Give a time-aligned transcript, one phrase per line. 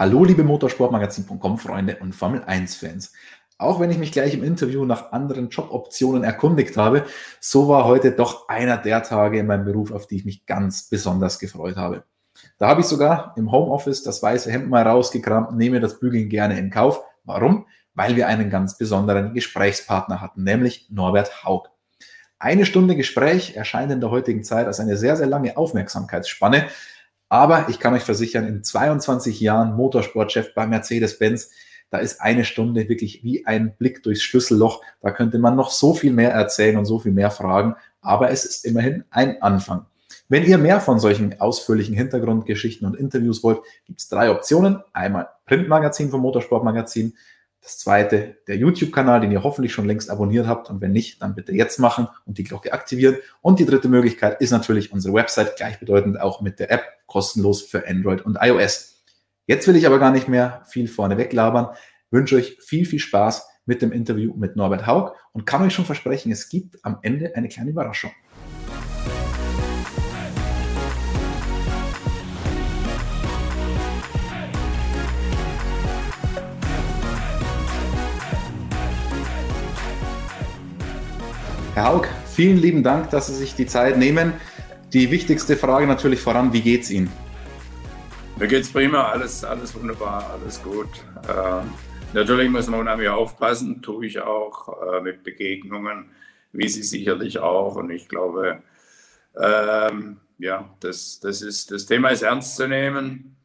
[0.00, 3.12] Hallo, liebe Motorsportmagazin.com Freunde und Formel 1 Fans.
[3.58, 7.04] Auch wenn ich mich gleich im Interview nach anderen Joboptionen erkundigt habe,
[7.38, 10.88] so war heute doch einer der Tage in meinem Beruf, auf die ich mich ganz
[10.88, 12.04] besonders gefreut habe.
[12.56, 16.58] Da habe ich sogar im Homeoffice das weiße Hemd mal rausgekramt, nehme das Bügeln gerne
[16.58, 17.02] in Kauf.
[17.24, 17.66] Warum?
[17.92, 21.68] Weil wir einen ganz besonderen Gesprächspartner hatten, nämlich Norbert Haug.
[22.38, 26.68] Eine Stunde Gespräch erscheint in der heutigen Zeit als eine sehr, sehr lange Aufmerksamkeitsspanne.
[27.30, 31.50] Aber ich kann euch versichern, in 22 Jahren Motorsportchef bei Mercedes-Benz,
[31.88, 34.82] da ist eine Stunde wirklich wie ein Blick durchs Schlüsselloch.
[35.00, 37.74] Da könnte man noch so viel mehr erzählen und so viel mehr fragen.
[38.00, 39.86] Aber es ist immerhin ein Anfang.
[40.28, 44.82] Wenn ihr mehr von solchen ausführlichen Hintergrundgeschichten und Interviews wollt, gibt es drei Optionen.
[44.92, 47.14] Einmal Printmagazin vom Motorsportmagazin,
[47.62, 50.70] das zweite, der YouTube-Kanal, den ihr hoffentlich schon längst abonniert habt.
[50.70, 53.18] Und wenn nicht, dann bitte jetzt machen und die Glocke aktivieren.
[53.42, 57.86] Und die dritte Möglichkeit ist natürlich unsere Website, gleichbedeutend auch mit der App, kostenlos für
[57.86, 59.02] Android und iOS.
[59.46, 61.68] Jetzt will ich aber gar nicht mehr viel vorne weglabern.
[62.10, 65.84] Wünsche euch viel, viel Spaß mit dem Interview mit Norbert Haug und kann euch schon
[65.84, 68.10] versprechen, es gibt am Ende eine kleine Überraschung.
[81.80, 84.34] Herr Haug, vielen lieben Dank, dass Sie sich die Zeit nehmen.
[84.92, 87.10] Die wichtigste Frage natürlich voran, wie geht's Ihnen?
[88.38, 90.90] Mir geht's prima, alles, alles wunderbar, alles gut.
[91.26, 91.62] Äh,
[92.12, 96.10] natürlich muss man unheimlich aufpassen, tue ich auch äh, mit Begegnungen,
[96.52, 97.76] wie Sie sicherlich auch.
[97.76, 98.62] Und ich glaube,
[99.40, 103.36] ähm, ja, das, das, ist, das Thema ist ernst zu nehmen.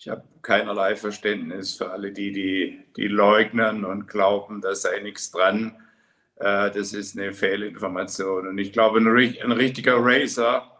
[0.00, 5.30] Ich habe keinerlei Verständnis für alle die, die, die leugnen und glauben, da sei nichts
[5.30, 5.76] dran.
[6.36, 8.48] Äh, das ist eine Fehlinformation.
[8.48, 10.70] Und ich glaube, ein, ein richtiger Racer,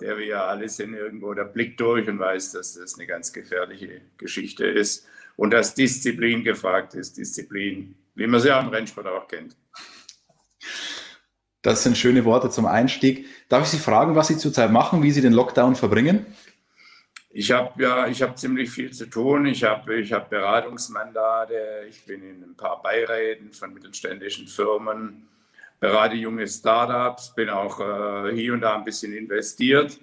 [0.00, 3.32] der wir ja alle sind, irgendwo der Blick durch und weiß, dass das eine ganz
[3.32, 7.16] gefährliche Geschichte ist und dass Disziplin gefragt ist.
[7.16, 9.56] Disziplin, wie man sie ja im Rennsport auch kennt.
[11.62, 13.26] Das sind schöne Worte zum Einstieg.
[13.48, 16.26] Darf ich Sie fragen, was Sie zurzeit machen, wie Sie den Lockdown verbringen?
[17.36, 19.46] Ich habe ja, ich habe ziemlich viel zu tun.
[19.46, 21.84] Ich habe, ich habe Beratungsmandate.
[21.88, 25.26] Ich bin in ein paar Beiräten von mittelständischen Firmen,
[25.80, 29.98] berate junge Startups, bin auch äh, hier und da ein bisschen investiert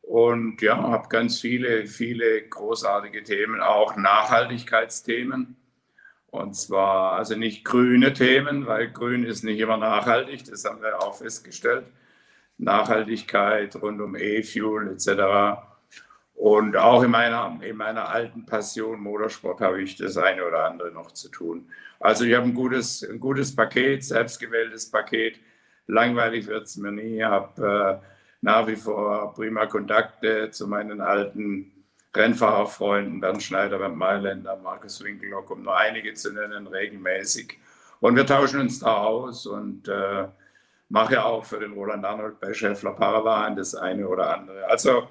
[0.00, 5.56] und ja, habe ganz viele, viele großartige Themen, auch Nachhaltigkeitsthemen.
[6.30, 11.02] Und zwar also nicht grüne Themen, weil grün ist nicht immer nachhaltig, das haben wir
[11.02, 11.84] auch festgestellt.
[12.56, 15.69] Nachhaltigkeit rund um E-Fuel etc
[16.40, 20.90] und auch in meiner, in meiner alten Passion Motorsport habe ich das eine oder andere
[20.90, 21.68] noch zu tun.
[21.98, 25.38] Also ich habe ein gutes, ein gutes Paket, selbstgewähltes Paket.
[25.86, 27.18] Langweilig wird es mir nie.
[27.18, 28.06] Ich habe äh,
[28.40, 31.72] nach wie vor prima Kontakte zu meinen alten
[32.16, 37.58] Rennfahrerfreunden, Bernd Schneider, Bernd Mailänder, Markus Winkelhock, um nur einige zu nennen, regelmäßig.
[38.00, 40.26] Und wir tauschen uns da aus und äh,
[40.88, 44.66] mache auch für den Roland Arnold bei Schäffler Paravan das eine oder andere.
[44.66, 45.06] Also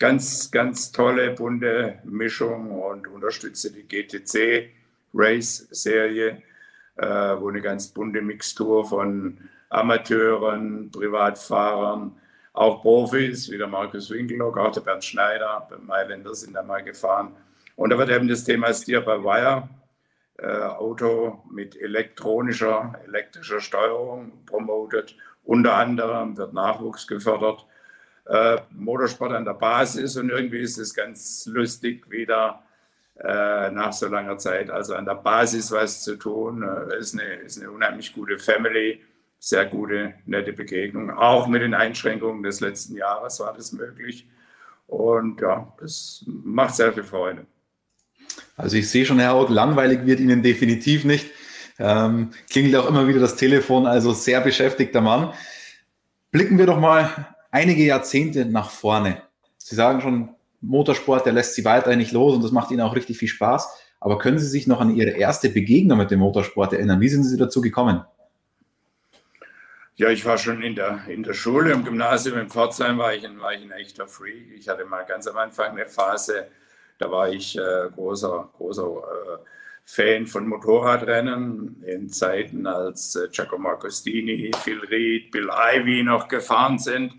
[0.00, 4.70] ganz, ganz tolle, bunte Mischung und unterstütze die GTC
[5.14, 6.42] Race Serie,
[6.96, 9.38] äh, wo eine ganz bunte Mixtur von
[9.68, 12.16] Amateuren, Privatfahrern,
[12.54, 16.82] auch Profis, wie der Markus Winkelhock, auch der Bernd Schneider, beim Mailänder sind da mal
[16.82, 17.36] gefahren.
[17.76, 19.68] Und da wird eben das Thema Steer by Wire,
[20.38, 25.14] äh, Auto mit elektronischer, elektrischer Steuerung promotet.
[25.44, 27.66] Unter anderem wird Nachwuchs gefördert
[28.26, 32.62] äh, Motorsport an der Basis und irgendwie ist es ganz lustig wieder
[33.22, 36.62] äh, nach so langer Zeit, also an der Basis was zu tun.
[36.62, 39.00] Äh, ist, eine, ist eine unheimlich gute Family,
[39.38, 41.10] sehr gute, nette Begegnung.
[41.10, 44.26] Auch mit den Einschränkungen des letzten Jahres war das möglich.
[44.86, 47.46] Und ja, das macht sehr viel Freude.
[48.56, 51.30] Also ich sehe schon, Herr Haug, langweilig wird Ihnen definitiv nicht.
[51.78, 55.32] Ähm, klingelt auch immer wieder das Telefon, also sehr beschäftigter Mann.
[56.30, 59.22] Blicken wir doch mal einige Jahrzehnte nach vorne.
[59.58, 60.30] Sie sagen schon,
[60.60, 63.68] Motorsport, der lässt Sie weiterhin nicht los und das macht Ihnen auch richtig viel Spaß.
[64.00, 67.00] Aber können Sie sich noch an Ihre erste Begegnung mit dem Motorsport erinnern?
[67.00, 68.02] Wie sind Sie dazu gekommen?
[69.96, 73.26] Ja, ich war schon in der, in der Schule, im Gymnasium in Pforzheim war ich,
[73.26, 74.50] ein, war ich ein echter Freak.
[74.56, 76.48] Ich hatte mal ganz am Anfang eine Phase,
[76.96, 79.38] da war ich äh, großer, großer äh,
[79.84, 86.78] Fan von Motorradrennen in Zeiten, als äh, Giacomo Agostini, Phil Reed, Bill Ivy noch gefahren
[86.78, 87.12] sind.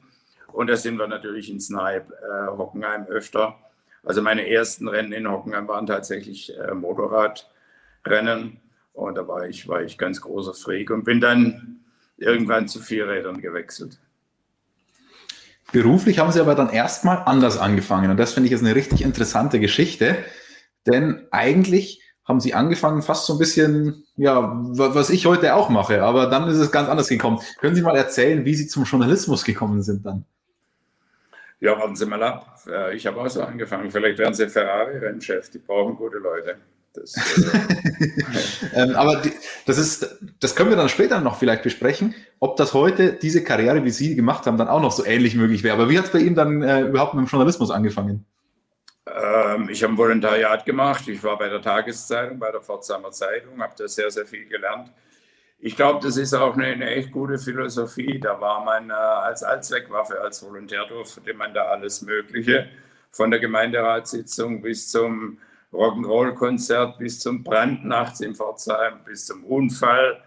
[0.54, 3.58] Und da sind wir natürlich ins nahe äh, Hockenheim öfter.
[4.04, 8.60] Also meine ersten Rennen in Hockenheim waren tatsächlich äh, Motorradrennen.
[8.94, 11.80] Und da war ich, war ich ganz großer Freak und bin dann
[12.18, 14.00] irgendwann zu Vierrädern gewechselt.
[15.72, 18.12] Beruflich haben Sie aber dann erstmal anders angefangen.
[18.12, 20.18] Und das finde ich ist eine richtig interessante Geschichte.
[20.86, 26.04] Denn eigentlich haben Sie angefangen, fast so ein bisschen, ja, was ich heute auch mache,
[26.04, 27.40] aber dann ist es ganz anders gekommen.
[27.60, 30.26] Können Sie mal erzählen, wie Sie zum Journalismus gekommen sind dann?
[31.62, 32.60] Ja, warten Sie mal ab.
[32.68, 33.92] Äh, ich habe auch so angefangen.
[33.92, 35.52] Vielleicht werden Sie Ferrari-Rennchef.
[35.52, 36.58] Die brauchen gute Leute.
[36.94, 37.16] Das,
[38.74, 39.32] äh, ähm, aber die,
[39.68, 43.86] das ist, das können wir dann später noch vielleicht besprechen, ob das heute diese Karriere,
[43.86, 45.76] wie Sie gemacht haben, dann auch noch so ähnlich möglich wäre.
[45.76, 48.26] Aber wie hat es bei Ihnen dann äh, überhaupt mit dem Journalismus angefangen?
[49.06, 51.08] Ähm, ich habe ein Volontariat gemacht.
[51.08, 54.92] Ich war bei der Tageszeitung, bei der Pforzheimer Zeitung, habe da sehr, sehr viel gelernt
[55.64, 58.20] ich glaube, das ist auch eine, eine, echt gute Philosophie.
[58.20, 62.68] Da war man äh, als Allzweckwaffe, als Volontär durfte man da alles Mögliche,
[63.12, 65.38] von der Gemeinderatssitzung bis zum
[65.72, 70.24] Rock'n'Roll-Konzert, bis zum Brand nachts in Pforzheim, bis zum Unfall.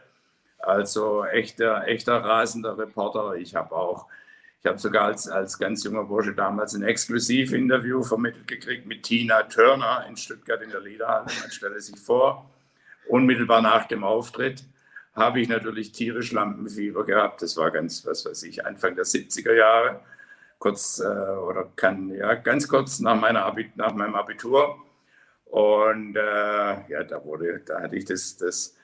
[0.59, 3.35] Also echter, echter rasender Reporter.
[3.35, 4.07] Ich habe auch,
[4.61, 9.43] ich habe sogar als, als ganz junger Bursche damals ein Exklusivinterview vermittelt gekriegt mit Tina
[9.43, 11.27] Turner in Stuttgart in der Liederhalle.
[11.41, 12.49] Man stelle sich vor,
[13.09, 14.65] unmittelbar nach dem Auftritt
[15.15, 17.43] habe ich natürlich tierisch Lampenfieber gehabt.
[17.43, 20.01] Das war ganz, was weiß ich, Anfang der 70er Jahre,
[20.59, 24.79] kurz äh, oder kann, ja, ganz kurz nach, meiner Abit nach meinem Abitur.
[25.45, 28.77] Und äh, ja, da wurde, da hatte ich das, das,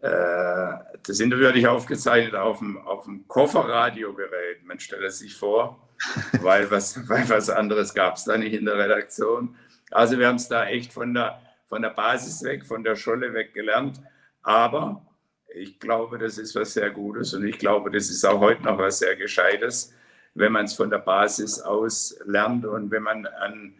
[0.00, 0.72] äh,
[1.02, 4.64] das Interview hatte ich aufgezeichnet auf dem, auf dem Kofferradiogerät.
[4.64, 5.88] Man stelle sich vor,
[6.40, 9.56] weil was, weil was anderes gab es da nicht in der Redaktion.
[9.90, 13.34] Also wir haben es da echt von der, von der Basis weg, von der Scholle
[13.34, 14.00] weg gelernt.
[14.42, 15.04] Aber
[15.54, 18.78] ich glaube, das ist was sehr Gutes und ich glaube, das ist auch heute noch
[18.78, 19.92] was sehr Gescheites,
[20.34, 23.74] wenn man es von der Basis aus lernt und wenn man ein,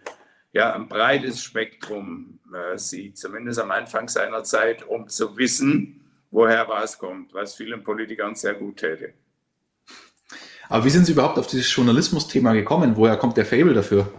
[0.52, 6.00] ja, ein breites Spektrum äh, sieht, zumindest am Anfang seiner Zeit, um zu wissen,
[6.30, 9.12] woher was kommt, was vielen Politikern sehr gut täte.
[10.68, 12.96] Aber wie sind Sie überhaupt auf dieses Journalismus-Thema gekommen?
[12.96, 14.10] Woher kommt der Fable dafür?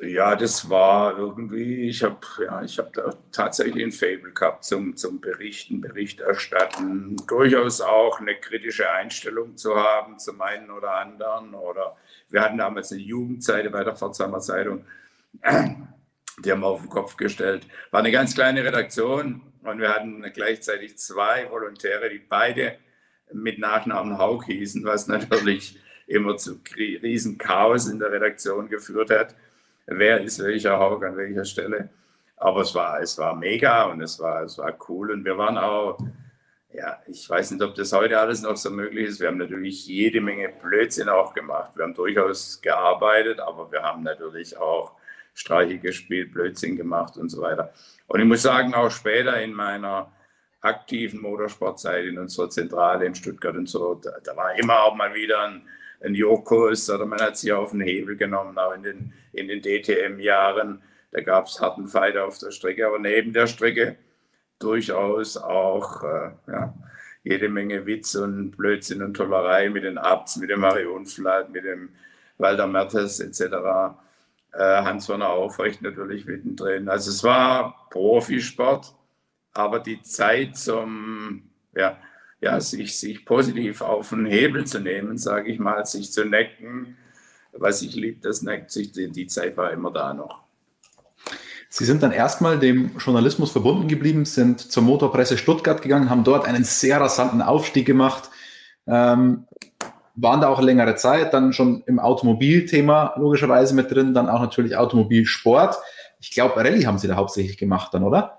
[0.00, 5.20] Ja, das war irgendwie, ich habe ja, hab da tatsächlich ein Fable gehabt zum, zum
[5.20, 11.52] Berichten, Berichterstatten, durchaus auch eine kritische Einstellung zu haben zum einen oder anderen.
[11.54, 11.96] Oder
[12.28, 14.84] wir hatten damals eine Jugendseite bei der Pforzheimer Zeitung,
[15.42, 17.66] die haben wir auf den Kopf gestellt.
[17.90, 22.78] War eine ganz kleine Redaktion und wir hatten gleichzeitig zwei Volontäre, die beide
[23.32, 29.34] mit Nachnamen Haug hießen, was natürlich immer zu riesen Chaos in der Redaktion geführt hat
[29.88, 31.88] wer ist welcher Haug an welcher Stelle.
[32.36, 35.10] Aber es war, es war mega und es war, es war cool.
[35.10, 35.98] Und wir waren auch,
[36.72, 39.20] ja, ich weiß nicht, ob das heute alles noch so möglich ist.
[39.20, 41.72] Wir haben natürlich jede Menge Blödsinn auch gemacht.
[41.74, 44.92] Wir haben durchaus gearbeitet, aber wir haben natürlich auch
[45.34, 47.72] Streiche gespielt, Blödsinn gemacht und so weiter.
[48.06, 50.12] Und ich muss sagen, auch später in meiner
[50.60, 55.14] aktiven Motorsportzeit in unserer Zentrale in Stuttgart und so, da, da war immer auch mal
[55.14, 55.62] wieder ein,
[56.00, 59.62] ein Jokos oder man hat sich auf den Hebel genommen, auch in den, in den
[59.62, 60.82] DTM-Jahren.
[61.10, 63.96] Da gab es harten Fight auf der Strecke, aber neben der Strecke
[64.58, 66.74] durchaus auch äh, ja,
[67.24, 71.64] jede Menge Witz und Blödsinn und Tollerei mit den Abts, mit dem Marion Flatt, mit
[71.64, 71.90] dem
[72.38, 73.42] Walter Mertes etc.
[74.52, 76.88] Äh, Hans Werner Aufrecht natürlich mittendrin.
[76.88, 78.94] Also es war Profisport,
[79.52, 81.98] aber die Zeit zum, ja,
[82.40, 86.96] ja, sich, sich positiv auf den Hebel zu nehmen, sage ich mal, sich zu necken.
[87.52, 90.42] Was ich liebe, das neckt sich, die, Zeit war immer da noch.
[91.70, 96.46] Sie sind dann erstmal dem Journalismus verbunden geblieben, sind zur Motorpresse Stuttgart gegangen, haben dort
[96.46, 98.30] einen sehr rasanten Aufstieg gemacht,
[98.86, 99.46] ähm,
[100.14, 104.76] waren da auch längere Zeit, dann schon im Automobilthema logischerweise mit drin, dann auch natürlich
[104.76, 105.76] Automobilsport.
[106.20, 108.38] Ich glaube, Rallye haben Sie da hauptsächlich gemacht dann, oder?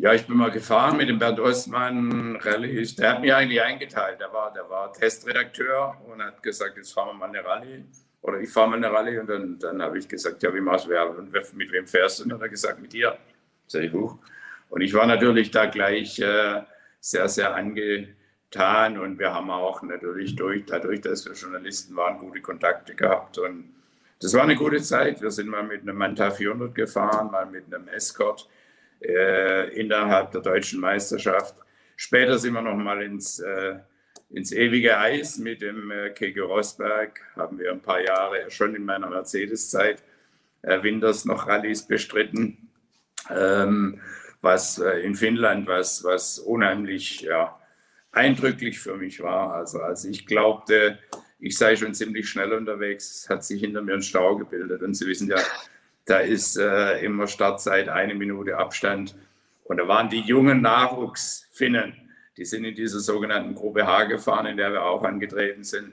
[0.00, 2.86] Ja, ich bin mal gefahren mit dem Bernd Ostmann Rallye.
[2.96, 4.20] Der hat mir eigentlich eingeteilt.
[4.20, 7.84] Der war, der war Testredakteur und hat gesagt, jetzt fahren wir mal eine Rallye.
[8.22, 9.18] Oder ich fahre mal eine Rallye.
[9.18, 10.96] Und dann, dann habe ich gesagt, ja, wie machst du?
[10.96, 12.22] Und mit wem fährst du?
[12.22, 13.18] Und dann hat er gesagt, mit dir.
[13.66, 14.18] Sag hoch.
[14.68, 16.62] Und ich war natürlich da gleich äh,
[17.00, 18.98] sehr, sehr angetan.
[18.98, 23.38] Und wir haben auch natürlich durch, dadurch, dass wir Journalisten waren, gute Kontakte gehabt.
[23.38, 23.74] Und
[24.20, 25.20] das war eine gute Zeit.
[25.20, 28.48] Wir sind mal mit einem Manta 400 gefahren, mal mit einem Escort
[29.00, 31.54] äh, innerhalb der deutschen Meisterschaft.
[31.96, 33.76] Später sind wir nochmal ins, äh,
[34.30, 37.20] ins ewige Eis mit dem äh, Keke Rosberg.
[37.36, 40.02] Haben wir ein paar Jahre schon in meiner Mercedes-Zeit
[40.62, 42.68] äh, Winters noch Rallyes bestritten.
[43.30, 44.00] Ähm,
[44.40, 47.58] was äh, in Finnland, was, was unheimlich ja,
[48.12, 49.54] eindrücklich für mich war.
[49.54, 50.98] Also als ich glaubte,
[51.40, 54.82] ich sei schon ziemlich schnell unterwegs, hat sich hinter mir ein Stau gebildet.
[54.82, 55.38] Und Sie wissen ja,
[56.08, 59.14] da ist äh, immer Startzeit eine Minute Abstand.
[59.64, 61.92] Und da waren die jungen Nachwuchsfinnen,
[62.38, 65.92] die sind in dieser sogenannten Gruppe H gefahren, in der wir auch angetreten sind.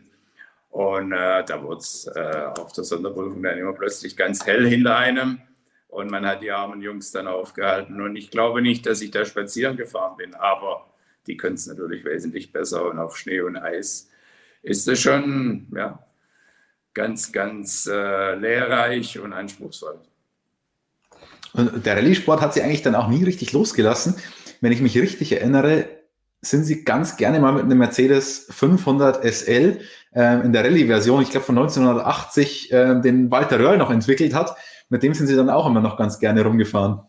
[0.70, 4.98] Und äh, da wurde es äh, auf der Sonderprüfung dann immer plötzlich ganz hell hinter
[4.98, 5.42] einem.
[5.88, 8.02] und man hat die armen Jungs dann aufgehalten.
[8.02, 10.94] Und ich glaube nicht, dass ich da spazieren gefahren bin, aber
[11.28, 14.10] die können es natürlich wesentlich besser und auf Schnee und Eis
[14.62, 16.06] ist es schon ja,
[16.96, 20.00] ganz, ganz äh, lehrreich und anspruchsvoll.
[21.54, 24.16] Und der Rallye-Sport hat sie eigentlich dann auch nie richtig losgelassen.
[24.62, 25.88] Wenn ich mich richtig erinnere,
[26.42, 29.80] sind sie ganz gerne mal mit einem Mercedes 500 SL
[30.14, 34.56] äh, in der Rallye-Version, ich glaube von 1980, äh, den Walter Röhrl noch entwickelt hat.
[34.90, 37.02] Mit dem sind sie dann auch immer noch ganz gerne rumgefahren.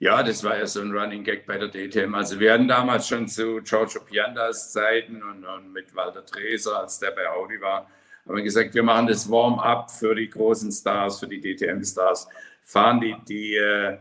[0.00, 2.14] Ja, das war ja so ein Running Gag bei der DTM.
[2.14, 7.00] Also wir hatten damals schon zu Giorgio Piandas Zeiten und, und mit Walter Treser, als
[7.00, 7.88] der bei Audi war,
[8.28, 12.28] haben wir gesagt, wir machen das Warm-up für die großen Stars, für die DTM-Stars.
[12.62, 13.96] Fahren die, die, äh,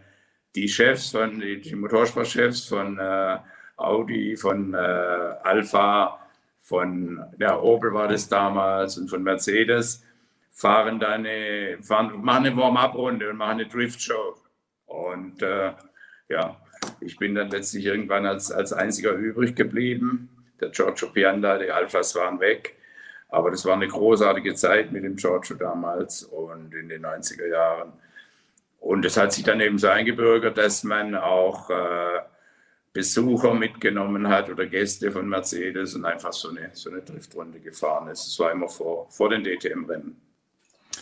[0.53, 3.37] die Chefs von, die, Motorsportchefs von äh,
[3.77, 6.19] Audi, von äh, Alpha,
[6.59, 10.03] von der Opel war das damals und von Mercedes,
[10.51, 11.25] fahren dann
[11.81, 14.35] fahren, machen eine Warm-up-Runde und machen eine Drift-Show.
[14.87, 15.71] Und äh,
[16.27, 16.57] ja,
[16.99, 20.29] ich bin dann letztlich irgendwann als, als einziger übrig geblieben.
[20.59, 22.75] Der Giorgio Pianda, die Alphas waren weg.
[23.29, 27.93] Aber das war eine großartige Zeit mit dem Giorgio damals und in den 90er Jahren.
[28.79, 32.21] Und es hat sich dann eben so eingebürgert, dass man auch äh,
[32.93, 38.07] Besucher mitgenommen hat oder Gäste von Mercedes und einfach so eine, so eine Driftrunde gefahren
[38.07, 38.27] ist.
[38.27, 40.26] Das war immer vor, vor den DTM-Rennen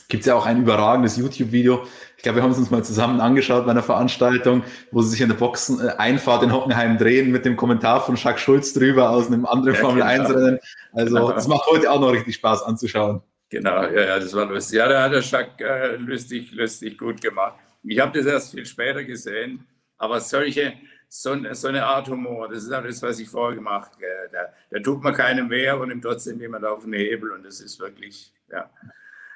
[0.08, 1.86] gibt es ja auch ein überragendes YouTube-Video.
[2.18, 5.22] Ich glaube, wir haben es uns mal zusammen angeschaut bei einer Veranstaltung, wo sie sich
[5.22, 9.46] in der Boxeneinfahrt in Hockenheim drehen mit dem Kommentar von Jacques Schulz drüber aus einem
[9.46, 10.60] anderen ja, Formel 1-Rennen.
[10.94, 11.32] Also genau.
[11.32, 13.22] das macht heute auch noch richtig Spaß anzuschauen.
[13.50, 14.78] Genau, ja, ja das war lustig.
[14.78, 17.56] Ja, da hat der Jacques äh, lustig, lustig gut gemacht.
[17.84, 19.66] Ich habe das erst viel später gesehen,
[19.98, 20.74] aber solche,
[21.08, 24.06] so, so, eine Art Humor, das ist das, was ich vorher gemacht habe.
[24.32, 24.40] Da,
[24.72, 27.80] da tut man keinem weh und nimmt trotzdem jemand auf den Hebel und das ist
[27.80, 28.70] wirklich, ja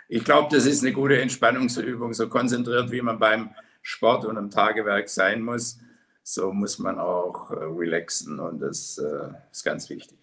[0.09, 2.13] ich glaube, das ist eine gute Entspannungsübung.
[2.13, 3.51] So konzentriert, wie man beim
[3.81, 5.79] Sport und im Tagewerk sein muss,
[6.23, 10.17] so muss man auch äh, relaxen und das äh, ist ganz wichtig.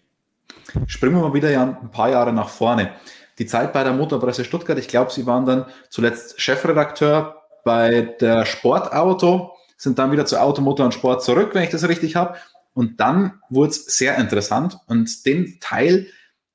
[0.85, 2.93] Springen wir mal wieder ein paar Jahre nach vorne.
[3.39, 8.45] Die Zeit bei der Motorpresse Stuttgart, ich glaube, Sie waren dann zuletzt Chefredakteur bei der
[8.45, 12.35] Sportauto, sind dann wieder zu Automotor und Sport zurück, wenn ich das richtig habe.
[12.73, 16.07] Und dann wurde es sehr interessant und den Teil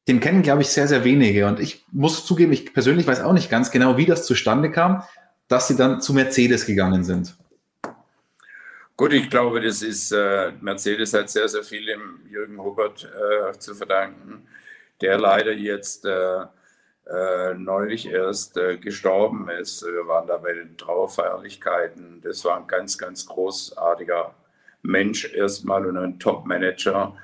[0.08, 1.46] den kennen, glaube ich, sehr, sehr wenige.
[1.46, 5.02] Und ich muss zugeben, ich persönlich weiß auch nicht ganz genau, wie das zustande kam,
[5.48, 7.36] dass sie dann zu Mercedes gegangen sind.
[8.96, 13.58] Gut, ich glaube, das ist, äh, Mercedes hat sehr, sehr viel dem Jürgen Hubbert äh,
[13.58, 14.46] zu verdanken,
[15.00, 16.42] der leider jetzt äh,
[17.06, 19.82] äh neulich erst äh, gestorben ist.
[19.84, 22.20] Wir waren da bei den Trauerfeierlichkeiten.
[22.22, 24.34] Das war ein ganz, ganz großartiger
[24.82, 27.16] Mensch erstmal und ein Top-Manager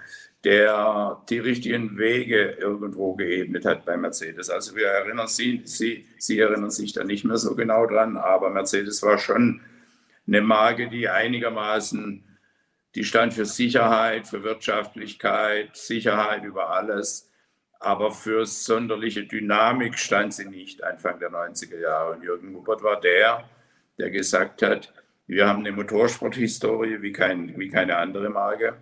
[0.44, 4.50] der die richtigen Wege irgendwo geebnet hat bei Mercedes.
[4.50, 8.50] Also wir erinnern Sie, Sie, Sie erinnern sich da nicht mehr so genau dran, aber
[8.50, 9.60] Mercedes war schon
[10.26, 12.24] eine Marke, die einigermaßen,
[12.94, 17.30] die stand für Sicherheit, für Wirtschaftlichkeit, Sicherheit über alles,
[17.80, 22.14] aber für sonderliche Dynamik stand sie nicht Anfang der 90er Jahre.
[22.14, 23.48] Und Jürgen Hubbert war der,
[23.98, 24.92] der gesagt hat,
[25.26, 28.76] wir haben eine Motorsporthistorie wie, kein, wie keine andere Marke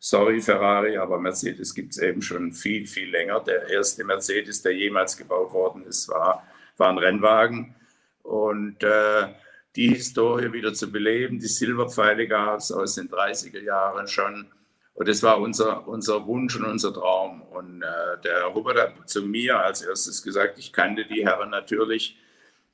[0.00, 3.40] sorry Ferrari, aber Mercedes gibt es eben schon viel, viel länger.
[3.40, 6.42] Der erste Mercedes, der jemals gebaut worden ist, war,
[6.78, 7.74] war ein Rennwagen.
[8.22, 9.28] Und äh,
[9.76, 14.50] die Historie wieder zu beleben, die Silberpfeile gab es aus den 30er Jahren schon.
[14.94, 17.42] Und das war unser, unser Wunsch und unser Traum.
[17.42, 22.18] Und äh, der Hubert hat zu mir als erstes gesagt, ich kannte die Herren natürlich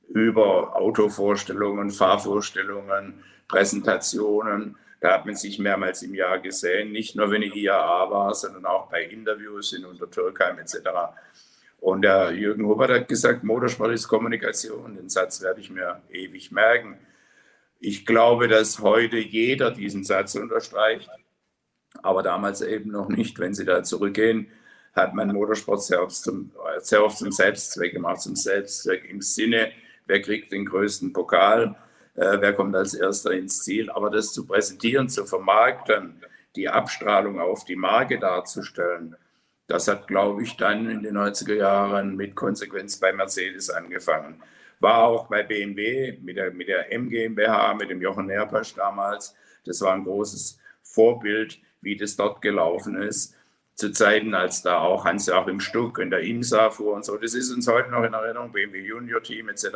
[0.08, 7.42] über Autovorstellungen, Fahrvorstellungen, Präsentationen da hat man sich mehrmals im Jahr gesehen, nicht nur wenn
[7.42, 10.76] ich IAA war, sondern auch bei Interviews in Untertürkheim etc.
[11.78, 14.96] Und der Jürgen Hubbard hat gesagt, Motorsport ist Kommunikation.
[14.96, 16.98] Den Satz werde ich mir ewig merken.
[17.78, 21.10] Ich glaube, dass heute jeder diesen Satz unterstreicht,
[22.02, 23.38] aber damals eben noch nicht.
[23.38, 24.50] Wenn Sie da zurückgehen,
[24.94, 29.72] hat man Motorsport sehr oft zum, sehr oft zum Selbstzweck gemacht, zum Selbstzweck im Sinne,
[30.06, 31.76] wer kriegt den größten Pokal
[32.16, 33.90] äh, wer kommt als erster ins Ziel.
[33.90, 36.22] Aber das zu präsentieren, zu vermarkten,
[36.56, 39.16] die Abstrahlung auf die Marke darzustellen,
[39.66, 44.40] das hat, glaube ich, dann in den 90er Jahren mit Konsequenz bei Mercedes angefangen.
[44.78, 49.34] War auch bei BMW mit der, mit der M mit dem Jochen Nerpasch damals.
[49.64, 53.34] Das war ein großes Vorbild, wie das dort gelaufen ist.
[53.74, 57.16] Zu Zeiten, als da auch Hans-Joachim Stuck in der IMSA fuhr und so.
[57.16, 59.66] Das ist uns heute noch in Erinnerung, BMW Junior Team etc.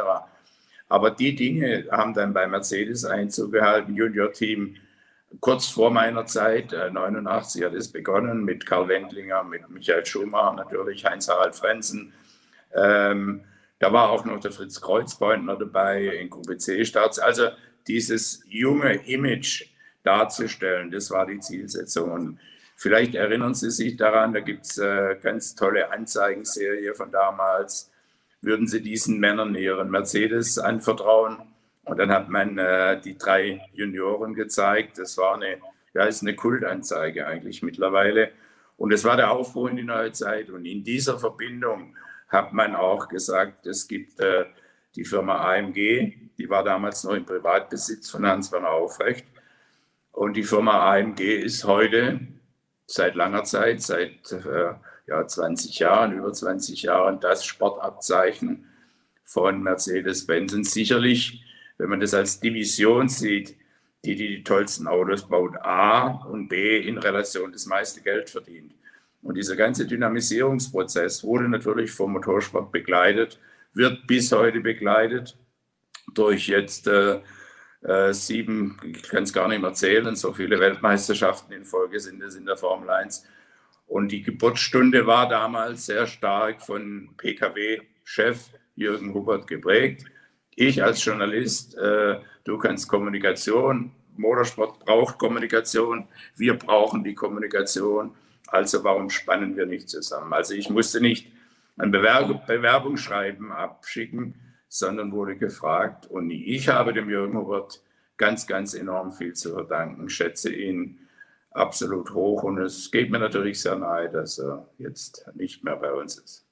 [0.90, 3.94] Aber die Dinge haben dann bei Mercedes Einzug gehalten.
[3.94, 4.76] Junior-Team
[5.40, 10.54] kurz vor meiner Zeit, äh, 89 hat es begonnen mit Karl Wendlinger, mit Michael Schumacher,
[10.54, 12.12] natürlich Heinz-Harald Frenzen.
[12.74, 13.44] Ähm,
[13.78, 17.18] da war auch noch der Fritz Kreuzbeutner dabei in QPC-Starts.
[17.18, 17.48] Also
[17.86, 19.70] dieses junge Image
[20.02, 20.90] darzustellen.
[20.90, 22.10] Das war die Zielsetzung.
[22.10, 22.40] Und
[22.76, 27.89] vielleicht erinnern Sie sich daran, da gibt es äh, ganz tolle Anzeigenserie von damals.
[28.42, 31.38] Würden Sie diesen Männern ihren Mercedes anvertrauen?
[31.84, 34.98] Und dann hat man äh, die drei Junioren gezeigt.
[34.98, 35.58] Das war eine,
[35.92, 38.30] ja, ist eine Kultanzeige eigentlich mittlerweile.
[38.76, 40.50] Und es war der Aufbruch in die neue Zeit.
[40.50, 41.96] Und in dieser Verbindung
[42.28, 44.46] hat man auch gesagt, es gibt äh,
[44.94, 49.26] die Firma AMG, die war damals noch im Privatbesitz von Hans-Werner Aufrecht.
[50.12, 52.20] Und die Firma AMG ist heute
[52.86, 54.74] seit langer Zeit, seit äh,
[55.10, 58.66] ja, 20 Jahren, über 20 Jahren, das Sportabzeichen
[59.24, 60.54] von Mercedes-Benz.
[60.54, 61.44] Und sicherlich,
[61.78, 63.56] wenn man das als Division sieht,
[64.04, 68.72] die, die die tollsten Autos baut, A und B in Relation das meiste Geld verdient.
[69.20, 73.38] Und dieser ganze Dynamisierungsprozess wurde natürlich vom Motorsport begleitet,
[73.74, 75.36] wird bis heute begleitet
[76.14, 77.20] durch jetzt äh,
[77.82, 82.22] äh, sieben, ich kann es gar nicht mehr zählen, so viele Weltmeisterschaften in Folge sind
[82.22, 83.26] es in der Formel 1.
[83.90, 90.04] Und die Geburtsstunde war damals sehr stark von PKW-Chef Jürgen Hubert geprägt.
[90.54, 96.06] Ich als Journalist, äh, du kannst Kommunikation, Motorsport braucht Kommunikation,
[96.36, 98.12] wir brauchen die Kommunikation.
[98.46, 100.32] Also warum spannen wir nicht zusammen?
[100.32, 101.26] Also ich musste nicht
[101.76, 104.36] ein Bewerbung, Bewerbungsschreiben abschicken,
[104.68, 106.06] sondern wurde gefragt.
[106.06, 107.82] Und ich habe dem Jürgen Hubert
[108.16, 111.00] ganz, ganz enorm viel zu verdanken, schätze ihn
[111.50, 112.42] absolut hoch.
[112.42, 116.46] Und es geht mir natürlich sehr nahe, dass er jetzt nicht mehr bei uns ist.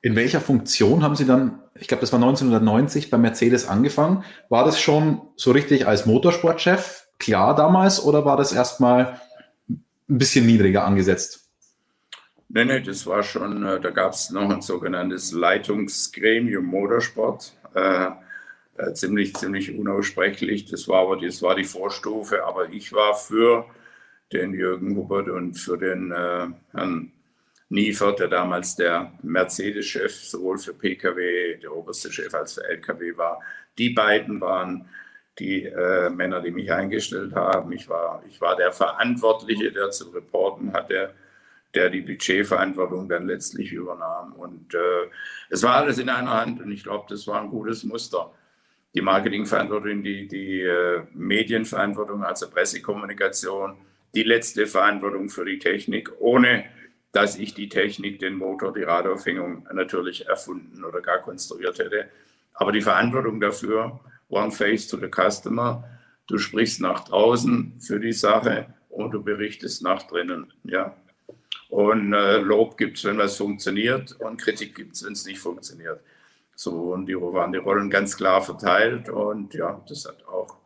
[0.00, 4.64] In welcher Funktion haben Sie dann, ich glaube, das war 1990 bei Mercedes angefangen, war
[4.64, 9.20] das schon so richtig als Motorsportchef klar damals oder war das erstmal
[9.68, 9.84] ein
[10.18, 11.48] bisschen niedriger angesetzt?
[12.48, 17.54] Nee, nee, das war schon, äh, da gab es noch ein sogenanntes Leitungsgremium Motorsport.
[17.74, 18.10] Äh,
[18.76, 20.66] äh, ziemlich, ziemlich unaussprechlich.
[20.66, 22.44] Das war aber das war die Vorstufe.
[22.44, 23.66] Aber ich war für
[24.32, 27.12] den Jürgen Hubbert und für den äh, Herrn
[27.68, 33.40] Niefert, der damals der Mercedes-Chef sowohl für Pkw, der oberste Chef, als für Lkw war.
[33.78, 34.88] Die beiden waren
[35.38, 37.72] die äh, Männer, die mich eingestellt haben.
[37.72, 41.14] Ich war, ich war der Verantwortliche, der zu reporten hatte
[41.74, 44.32] der die Budgetverantwortung dann letztlich übernahm.
[44.34, 45.08] Und äh,
[45.50, 48.32] es war alles in einer Hand und ich glaube, das war ein gutes Muster.
[48.94, 53.76] Die Marketingverantwortung, die, die äh, Medienverantwortung, also Pressekommunikation,
[54.14, 56.64] die letzte Verantwortung für die Technik, ohne
[57.12, 62.08] dass ich die Technik, den Motor, die Radaufhängung natürlich erfunden oder gar konstruiert hätte.
[62.54, 65.84] Aber die Verantwortung dafür, One Face to the Customer,
[66.26, 70.52] du sprichst nach draußen für die Sache und du berichtest nach drinnen.
[70.64, 70.96] Ja,
[71.72, 75.38] und äh, Lob gibt es, wenn was funktioniert, und Kritik gibt es, wenn es nicht
[75.38, 76.00] funktioniert.
[76.54, 80.58] So, und die waren die Rollen ganz klar verteilt und ja, das hat auch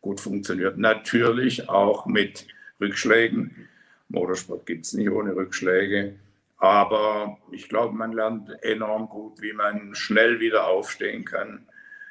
[0.00, 0.78] gut funktioniert.
[0.78, 2.46] Natürlich auch mit
[2.80, 3.68] Rückschlägen.
[4.08, 6.16] Motorsport gibt es nicht ohne Rückschläge.
[6.58, 11.66] Aber ich glaube, man lernt enorm gut, wie man schnell wieder aufstehen kann.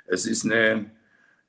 [0.07, 0.91] Es ist eine,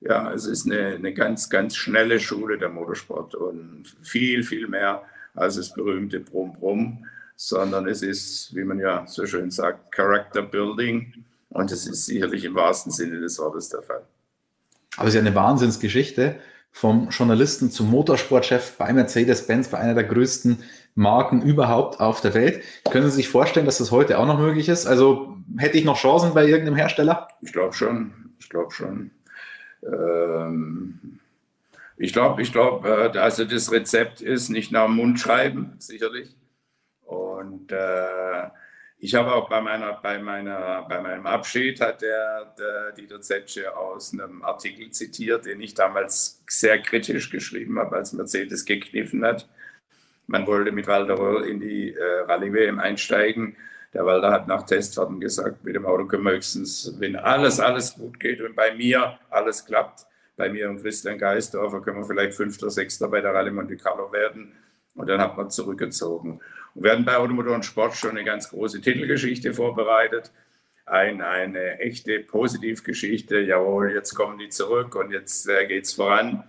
[0.00, 5.02] ja, es ist eine, eine ganz, ganz schnelle Schule der Motorsport und viel, viel mehr
[5.34, 10.42] als das berühmte Brumm Brumm, sondern es ist, wie man ja so schön sagt, Character
[10.42, 14.02] Building und es ist sicherlich im wahrsten Sinne des Wortes der Fall.
[14.96, 16.36] Aber es ist ja eine Wahnsinnsgeschichte
[16.70, 20.62] vom Journalisten zum Motorsportchef bei Mercedes-Benz, bei einer der größten
[20.94, 22.62] Marken überhaupt auf der Welt.
[22.90, 24.86] Können Sie sich vorstellen, dass das heute auch noch möglich ist?
[24.86, 27.28] Also hätte ich noch Chancen bei irgendeinem Hersteller?
[27.40, 28.34] Ich glaube schon.
[28.38, 29.10] Ich glaube schon.
[29.84, 31.18] Ähm,
[31.96, 36.34] ich glaube, ich glaube, äh, also das Rezept ist nicht nach dem Mund schreiben, sicherlich.
[37.04, 38.48] Und äh,
[39.04, 43.76] ich habe auch bei meiner, bei meiner, bei meinem Abschied hat der, der Dieter Zetsche
[43.76, 49.48] aus einem Artikel zitiert, den ich damals sehr kritisch geschrieben habe, als Mercedes gekniffen hat.
[50.28, 53.56] Man wollte mit Walter Röll in die äh, Rallye-WM einsteigen.
[53.92, 57.94] Der Walter hat nach Testfahrten gesagt, mit dem Auto können wir höchstens, wenn alles, alles
[57.94, 62.34] gut geht und bei mir alles klappt, bei mir und Christian Geisdorfer können wir vielleicht
[62.34, 64.52] Fünfter, Sechster bei der Rallye Monte Carlo werden.
[64.94, 66.40] Und dann hat man zurückgezogen.
[66.74, 70.30] Und wir hatten bei Automotor und Sport schon eine ganz große Titelgeschichte vorbereitet.
[70.86, 73.40] Ein, eine echte Positivgeschichte.
[73.40, 76.44] Jawohl, jetzt kommen die zurück und jetzt äh, geht es voran.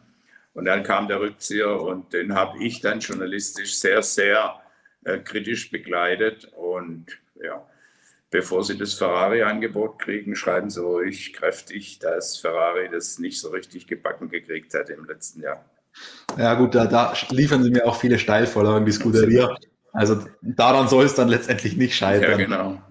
[0.54, 4.62] Und dann kam der Rückzieher und den habe ich dann journalistisch sehr, sehr
[5.04, 6.52] äh, kritisch begleitet.
[6.56, 7.08] Und
[7.42, 7.66] ja,
[8.30, 13.88] bevor sie das Ferrari-Angebot kriegen, schreiben sie ruhig kräftig, dass Ferrari das nicht so richtig
[13.88, 15.66] gebacken gekriegt hat im letzten Jahr.
[16.38, 19.56] Ja gut, da, da liefern sie mir auch viele Steilvorlagen, die Scuderia.
[19.94, 22.32] Also daran soll es dann letztendlich nicht scheitern.
[22.32, 22.82] Ja, genau.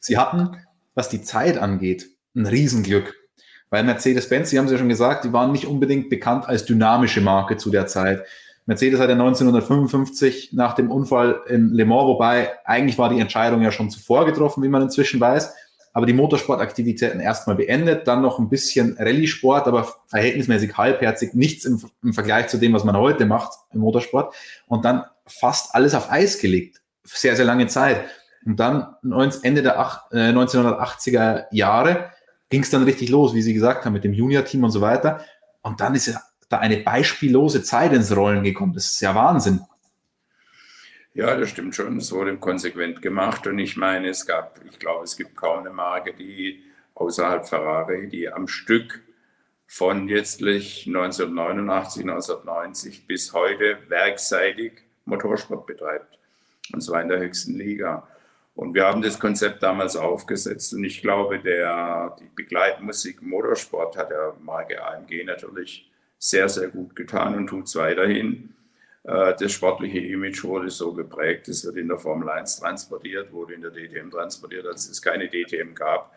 [0.00, 0.56] Sie hatten,
[0.94, 3.14] was die Zeit angeht, ein Riesenglück.
[3.70, 7.22] Weil Mercedes-Benz, Sie haben es ja schon gesagt, die waren nicht unbedingt bekannt als dynamische
[7.22, 8.26] Marke zu der Zeit.
[8.66, 13.62] Mercedes hat ja 1955 nach dem Unfall in Le Mans, wobei eigentlich war die Entscheidung
[13.62, 15.54] ja schon zuvor getroffen, wie man inzwischen weiß,
[15.92, 21.82] aber die Motorsportaktivitäten erstmal beendet, dann noch ein bisschen Rallye-Sport, aber verhältnismäßig halbherzig, nichts im,
[22.02, 24.34] im Vergleich zu dem, was man heute macht im Motorsport
[24.68, 26.80] und dann fast alles auf Eis gelegt.
[27.04, 28.04] Sehr, sehr lange Zeit.
[28.44, 28.96] Und dann
[29.42, 32.10] Ende der 1980er äh, Jahre
[32.48, 35.24] ging es dann richtig los, wie Sie gesagt haben, mit dem Junior-Team und so weiter.
[35.62, 36.14] Und dann ist
[36.48, 38.74] da eine beispiellose Zeit ins Rollen gekommen.
[38.74, 39.60] Das ist ja Wahnsinn.
[41.14, 41.98] Ja, das stimmt schon.
[41.98, 43.46] Es wurde konsequent gemacht.
[43.46, 46.62] Und ich meine, es gab, ich glaube, es gibt kaum eine Marke, die
[46.94, 49.02] außerhalb Ferrari, die am Stück
[49.66, 56.18] von letztlich 1989, 1990 bis heute werkseitig Motorsport betreibt.
[56.72, 58.06] Und zwar in der höchsten Liga.
[58.54, 64.10] Und wir haben das Konzept damals aufgesetzt und ich glaube, der, die Begleitmusik Motorsport hat
[64.10, 68.54] der Marke AMG natürlich sehr, sehr gut getan und tut es weiterhin.
[69.04, 73.54] Äh, das sportliche Image wurde so geprägt, es wird in der Formel 1 transportiert, wurde
[73.54, 76.14] in der DTM transportiert, als es keine DTM gab,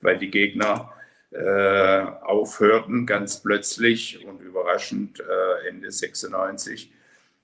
[0.00, 0.90] weil die Gegner
[1.30, 6.92] äh, aufhörten ganz plötzlich und überraschend äh, Ende 96.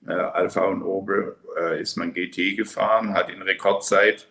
[0.07, 4.27] Äh, Alpha und Opel äh, ist man GT gefahren, hat in Rekordzeit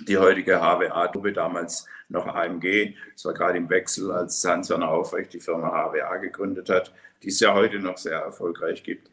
[0.00, 5.40] die heutige HWA-Truppe, damals noch AMG, es war gerade im Wechsel, als Hans-Werner Aufrecht die
[5.40, 9.10] Firma HWA gegründet hat, die es ja heute noch sehr erfolgreich gibt,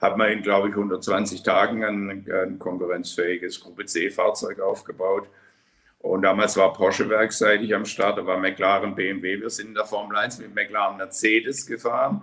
[0.00, 5.28] hat man in, glaube ich, 120 Tagen ein, ein konkurrenzfähiges Gruppe C-Fahrzeug aufgebaut.
[5.98, 9.40] Und damals war Porsche werkseitig am Start, da war McLaren, BMW.
[9.40, 12.22] Wir sind in der Formel 1 mit McLaren Mercedes gefahren.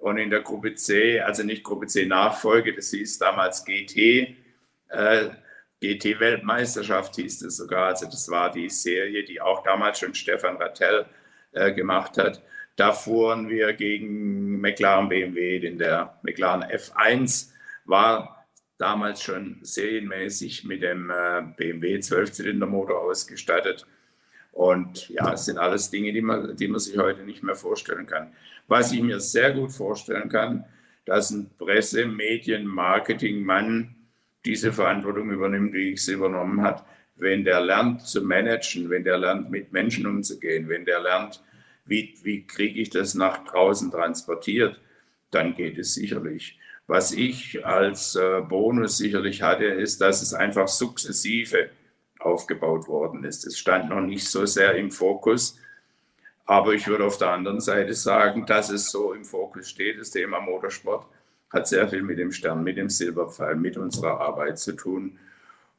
[0.00, 4.36] Und in der Gruppe C, also nicht Gruppe C Nachfolge, das hieß damals GT,
[4.88, 5.30] äh,
[5.80, 7.88] GT-Weltmeisterschaft hieß es sogar.
[7.88, 11.06] Also das war die Serie, die auch damals schon Stefan Rattel
[11.52, 12.42] äh, gemacht hat.
[12.76, 17.50] Da fuhren wir gegen McLaren BMW, denn der McLaren F1
[17.84, 18.46] war
[18.78, 23.86] damals schon serienmäßig mit dem äh, BMW 12-Zylinder-Motor ausgestattet.
[24.56, 28.06] Und ja, es sind alles Dinge, die man, die man sich heute nicht mehr vorstellen
[28.06, 28.32] kann.
[28.66, 30.64] Was ich mir sehr gut vorstellen kann,
[31.04, 33.94] dass ein Presse-, Medien-, Marketing-Mann
[34.46, 36.82] diese Verantwortung übernimmt, wie ich sie übernommen habe,
[37.16, 41.42] wenn der lernt zu managen, wenn der lernt, mit Menschen umzugehen, wenn der lernt,
[41.84, 44.80] wie, wie kriege ich das nach draußen transportiert,
[45.32, 46.58] dann geht es sicherlich.
[46.86, 51.68] Was ich als äh, Bonus sicherlich hatte, ist, dass es einfach sukzessive
[52.18, 53.46] aufgebaut worden ist.
[53.46, 55.58] Es stand noch nicht so sehr im Fokus.
[56.44, 60.10] Aber ich würde auf der anderen Seite sagen, dass es so im Fokus steht, das
[60.10, 61.06] Thema Motorsport
[61.52, 65.18] hat sehr viel mit dem Stern, mit dem Silberpfeil, mit unserer Arbeit zu tun.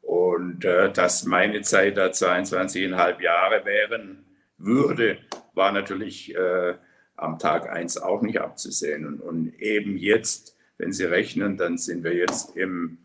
[0.02, 4.26] Und äh, dass meine Zeit da 22,5 Jahre wären
[4.58, 5.20] würde,
[5.54, 6.76] war natürlich äh,
[7.16, 9.06] am Tag 1 auch nicht abzusehen.
[9.06, 13.00] Und, und, eben jetzt, wenn Sie rechnen, dann sind wir jetzt im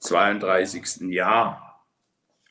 [0.00, 1.02] 32.
[1.12, 1.63] Jahr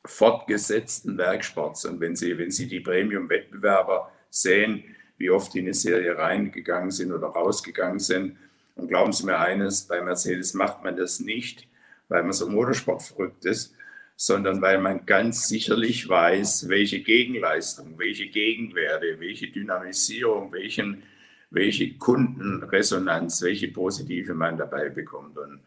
[0.05, 1.85] fortgesetzten Werksports.
[1.85, 4.83] Und wenn Sie, wenn Sie die Premium-Wettbewerber sehen,
[5.17, 8.37] wie oft die in eine Serie reingegangen sind oder rausgegangen sind,
[8.75, 11.67] und glauben Sie mir eines, bei Mercedes macht man das nicht,
[12.09, 13.75] weil man so Motorsport verrückt ist,
[14.15, 21.03] sondern weil man ganz sicherlich weiß, welche Gegenleistung, welche Gegenwerte, welche Dynamisierung, welchen,
[21.49, 25.37] welche Kundenresonanz, welche positive man dabei bekommt.
[25.37, 25.59] Und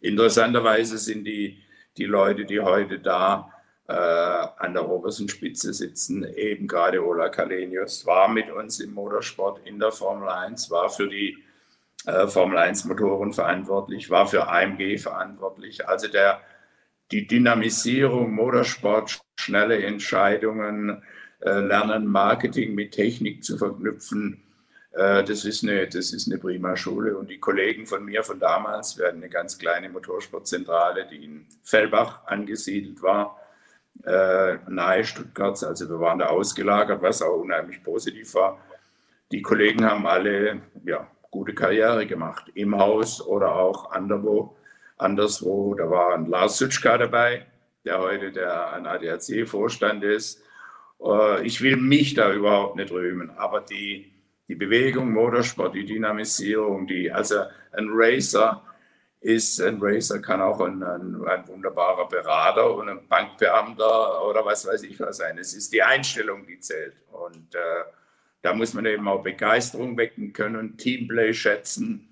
[0.00, 1.58] interessanterweise sind die,
[1.96, 3.52] die Leute, die heute da
[3.90, 9.66] äh, an der obersten Spitze sitzen, eben gerade Ola Kalenius, war mit uns im Motorsport
[9.66, 11.36] in der Formel 1, war für die
[12.06, 15.88] äh, Formel 1 Motoren verantwortlich, war für AMG verantwortlich.
[15.88, 16.40] Also der,
[17.10, 21.02] die Dynamisierung, Motorsport, schnelle Entscheidungen,
[21.40, 24.40] äh, Lernen, Marketing mit Technik zu verknüpfen,
[24.92, 27.16] äh, das, ist eine, das ist eine prima Schule.
[27.16, 31.46] Und die Kollegen von mir von damals, wir hatten eine ganz kleine Motorsportzentrale, die in
[31.64, 33.39] Fellbach angesiedelt war,
[34.04, 35.62] äh, nahe Stuttgart.
[35.62, 38.58] Also wir waren da ausgelagert, was auch unheimlich positiv war.
[39.32, 44.56] Die Kollegen haben alle ja, gute Karriere gemacht, im Haus oder auch anderswo.
[44.96, 45.74] anderswo.
[45.74, 47.46] Da war ein Lars Sütschka dabei,
[47.84, 50.42] der heute der an ADAC-Vorstand ist.
[51.02, 54.12] Äh, ich will mich da überhaupt nicht rühmen, aber die,
[54.48, 58.62] die Bewegung, Motorsport, die Dynamisierung, die, also ein Racer
[59.20, 64.66] ist, ein Racer kann auch ein, ein, ein wunderbarer Berater und ein Bankbeamter oder was
[64.66, 65.36] weiß ich was sein.
[65.38, 66.94] Es ist die Einstellung, die zählt.
[67.12, 67.84] Und äh,
[68.40, 72.08] da muss man eben auch Begeisterung wecken können, Teamplay schätzen,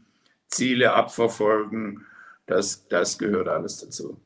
[0.48, 2.06] Ziele abverfolgen.
[2.46, 4.20] Das, das gehört alles dazu.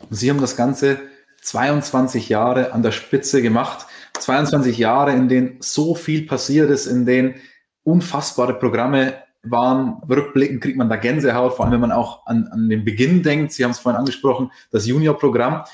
[0.00, 1.00] Und Sie haben das Ganze
[1.42, 3.86] 22 Jahre an der Spitze gemacht.
[4.18, 7.40] 22 Jahre, in denen so viel passiert ist, in denen
[7.84, 10.02] unfassbare Programme waren.
[10.08, 13.52] Rückblickend kriegt man da Gänsehaut, vor allem wenn man auch an, an den Beginn denkt.
[13.52, 15.64] Sie haben es vorhin angesprochen, das Junior-Programm.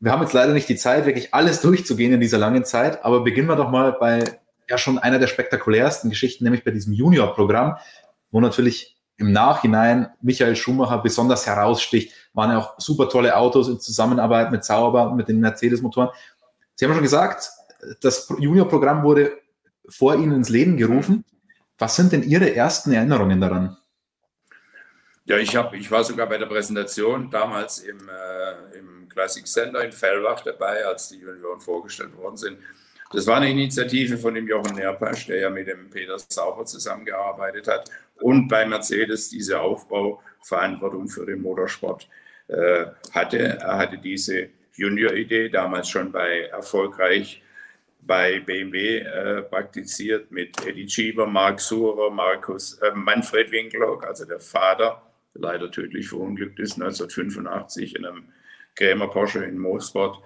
[0.00, 3.24] Wir haben jetzt leider nicht die Zeit, wirklich alles durchzugehen in dieser langen Zeit, aber
[3.24, 4.24] beginnen wir doch mal bei
[4.68, 7.78] ja schon einer der spektakulärsten Geschichten, nämlich bei diesem Junior-Programm,
[8.30, 13.80] wo natürlich im Nachhinein Michael Schumacher besonders heraussticht, waren ja auch super tolle Autos in
[13.80, 16.10] Zusammenarbeit mit Sauber, mit den Mercedes-Motoren.
[16.76, 17.50] Sie haben schon gesagt,
[18.00, 19.32] das Junior-Programm wurde
[19.88, 21.24] vor Ihnen ins Leben gerufen.
[21.78, 23.76] Was sind denn Ihre ersten Erinnerungen daran?
[25.24, 29.84] Ja, ich, hab, ich war sogar bei der Präsentation damals im, äh, im Classic Center
[29.84, 32.58] in Fellbach dabei, als die Junioren vorgestellt worden sind.
[33.12, 37.66] Das war eine Initiative von dem Jochen Nerpasch, der ja mit dem Peter Sauber zusammengearbeitet
[37.68, 42.08] hat und bei Mercedes diese Aufbauverantwortung für den Motorsport
[42.48, 43.58] äh, hatte.
[43.60, 47.42] Er hatte diese Junior-Idee damals schon bei erfolgreich
[48.08, 54.40] bei BMW äh, praktiziert mit Eddie Schieber, Mark Surer, Markus, äh, Manfred Winkelhock, also der
[54.40, 55.02] Vater,
[55.34, 58.24] leider tödlich verunglückt ist 1985 in einem
[58.74, 60.22] Krämer Porsche in Moosfort.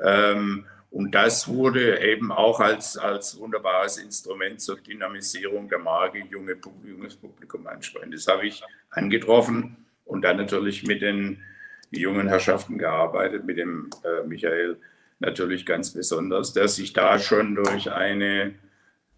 [0.00, 6.56] Ähm, und das wurde eben auch als, als wunderbares Instrument zur Dynamisierung der Marke junge,
[6.86, 8.12] junges Publikum ansprechen.
[8.12, 11.42] Das habe ich angetroffen und dann natürlich mit den
[11.90, 14.78] jungen Herrschaften gearbeitet, mit dem äh, Michael
[15.18, 18.54] natürlich ganz besonders, der sich da schon durch eine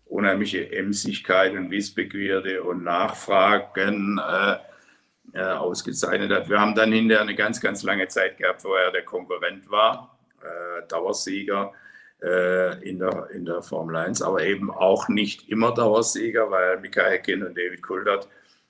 [0.04, 4.56] unheimliche Emsigkeit und Wissbegierde und Nachfragen äh,
[5.34, 6.48] äh, ausgezeichnet hat.
[6.48, 10.18] Wir haben dann hinterher eine ganz, ganz lange Zeit gehabt, wo er der Konkurrent war
[10.42, 11.72] äh, Dauersieger
[12.22, 17.02] äh, in, der, in der Formel 1, aber eben auch nicht immer Dauersieger, weil Mika
[17.02, 18.28] Häkkinen und David Coulthard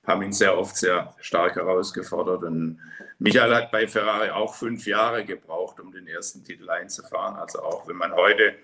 [0.08, 2.42] haben ihn sehr oft sehr stark herausgefordert.
[2.42, 2.80] Und
[3.18, 7.36] Michael hat bei Ferrari auch fünf Jahre gebraucht, um den ersten Titel einzufahren.
[7.36, 8.54] Also auch wenn man heute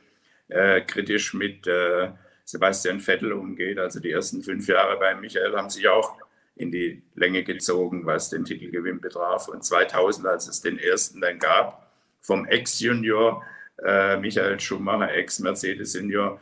[0.49, 2.11] äh, kritisch mit äh,
[2.45, 6.17] Sebastian Vettel umgeht, also die ersten fünf Jahre bei Michael haben sich auch
[6.57, 9.49] in die Länge gezogen, was den Titelgewinn betraf.
[9.49, 13.43] Und 2000, als es den ersten dann gab, vom Ex-Junior
[13.85, 16.41] äh, Michael Schumacher, Ex-Mercedes-Senior.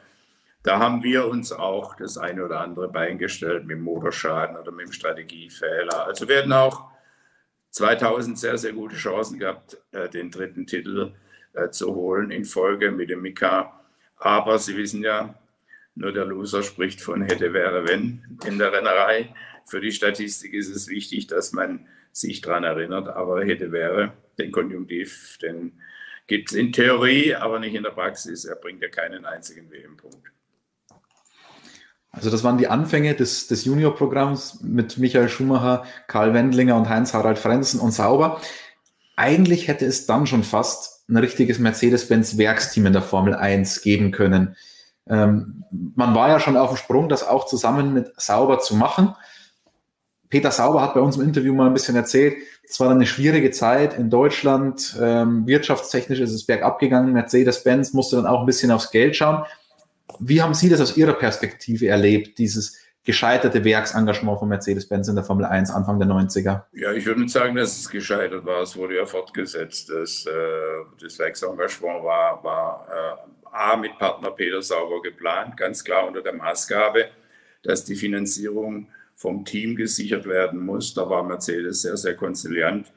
[0.63, 4.87] Da haben wir uns auch das eine oder andere beingestellt mit dem Motorschaden oder mit
[4.87, 6.07] dem Strategiefehler.
[6.07, 6.91] Also hatten auch
[7.71, 11.15] 2000 sehr, sehr gute Chancen gehabt, äh, den dritten Titel
[11.55, 13.81] äh, zu holen in Folge mit dem Mika.
[14.19, 15.35] Aber Sie wissen ja,
[15.95, 19.35] nur der Loser spricht von hätte, wäre, wenn in der Rennerei.
[19.67, 24.53] Für die Statistik ist es wichtig, dass man sich daran erinnert, aber hätte, wäre den
[24.53, 25.81] Konjunktiv, den
[26.27, 28.45] gibt es in Theorie, aber nicht in der Praxis.
[28.45, 30.32] Er bringt ja keinen einzigen WM-Punkt.
[32.13, 37.39] Also das waren die Anfänge des, des Junior-Programms mit Michael Schumacher, Karl Wendlinger und Heinz-Harald
[37.39, 38.41] Frenzen und Sauber.
[39.17, 44.57] Eigentlich hätte es dann schon fast ein richtiges Mercedes-Benz-Werksteam in der Formel 1 geben können.
[45.09, 49.15] Ähm, man war ja schon auf dem Sprung, das auch zusammen mit Sauber zu machen.
[50.29, 53.51] Peter Sauber hat bei uns im Interview mal ein bisschen erzählt, es war eine schwierige
[53.51, 54.97] Zeit in Deutschland.
[55.01, 57.13] Ähm, wirtschaftstechnisch ist es bergab gegangen.
[57.13, 59.45] Mercedes-Benz musste dann auch ein bisschen aufs Geld schauen.
[60.19, 65.25] Wie haben Sie das aus Ihrer Perspektive erlebt, dieses gescheiterte Werksengagement von Mercedes-Benz in der
[65.25, 66.63] Formel 1 Anfang der 90er?
[66.73, 68.63] Ja, ich würde nicht sagen, dass es gescheitert war.
[68.63, 69.91] Es wurde ja fortgesetzt.
[69.91, 70.31] Das, äh,
[71.01, 76.33] das Werksengagement war, war äh, A mit Partner Peter Sauber geplant, ganz klar unter der
[76.33, 77.07] Maßgabe,
[77.63, 80.95] dass die Finanzierung vom Team gesichert werden muss.
[80.95, 82.93] Da war Mercedes sehr, sehr konziliant.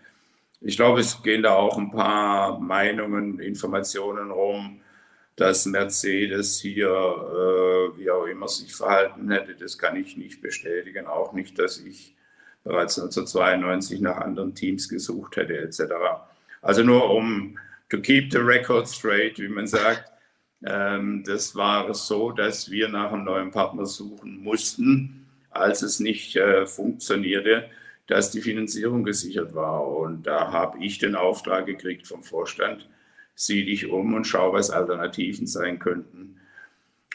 [0.61, 4.81] Ich glaube, es gehen da auch ein paar Meinungen, Informationen rum,
[5.35, 9.55] dass Mercedes hier, äh, wie auch immer, sich verhalten hätte.
[9.55, 11.07] Das kann ich nicht bestätigen.
[11.07, 12.15] Auch nicht, dass ich
[12.63, 15.81] bereits 1992 nach anderen Teams gesucht hätte, etc.
[16.61, 17.57] Also nur um
[17.89, 20.11] to keep the record straight, wie man sagt.
[20.65, 26.35] Ähm, das war so, dass wir nach einem neuen Partner suchen mussten als es nicht
[26.35, 27.69] äh, funktionierte,
[28.07, 29.87] dass die Finanzierung gesichert war.
[29.87, 32.87] Und da habe ich den Auftrag gekriegt vom Vorstand,
[33.35, 36.39] sieh dich um und schau, was Alternativen sein könnten.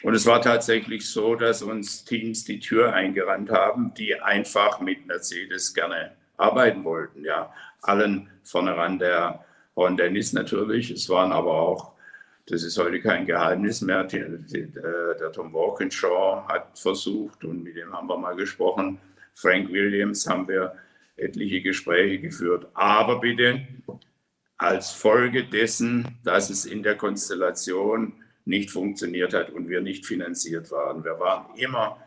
[0.03, 5.05] Und es war tatsächlich so, dass uns Teams die Tür eingerannt haben, die einfach mit
[5.05, 7.23] Mercedes gerne arbeiten wollten.
[7.23, 10.89] Ja, allen vorne ran der Ron Dennis natürlich.
[10.91, 11.91] Es waren aber auch
[12.47, 14.03] das ist heute kein Geheimnis mehr.
[14.03, 18.99] Die, die, äh, der Tom Walkinshaw hat versucht und mit dem haben wir mal gesprochen.
[19.33, 20.75] Frank Williams haben wir
[21.15, 22.67] etliche Gespräche geführt.
[22.73, 23.61] Aber bitte
[24.61, 28.13] als Folge dessen, dass es in der Konstellation
[28.45, 31.03] nicht funktioniert hat und wir nicht finanziert waren.
[31.03, 31.97] Wir waren immer,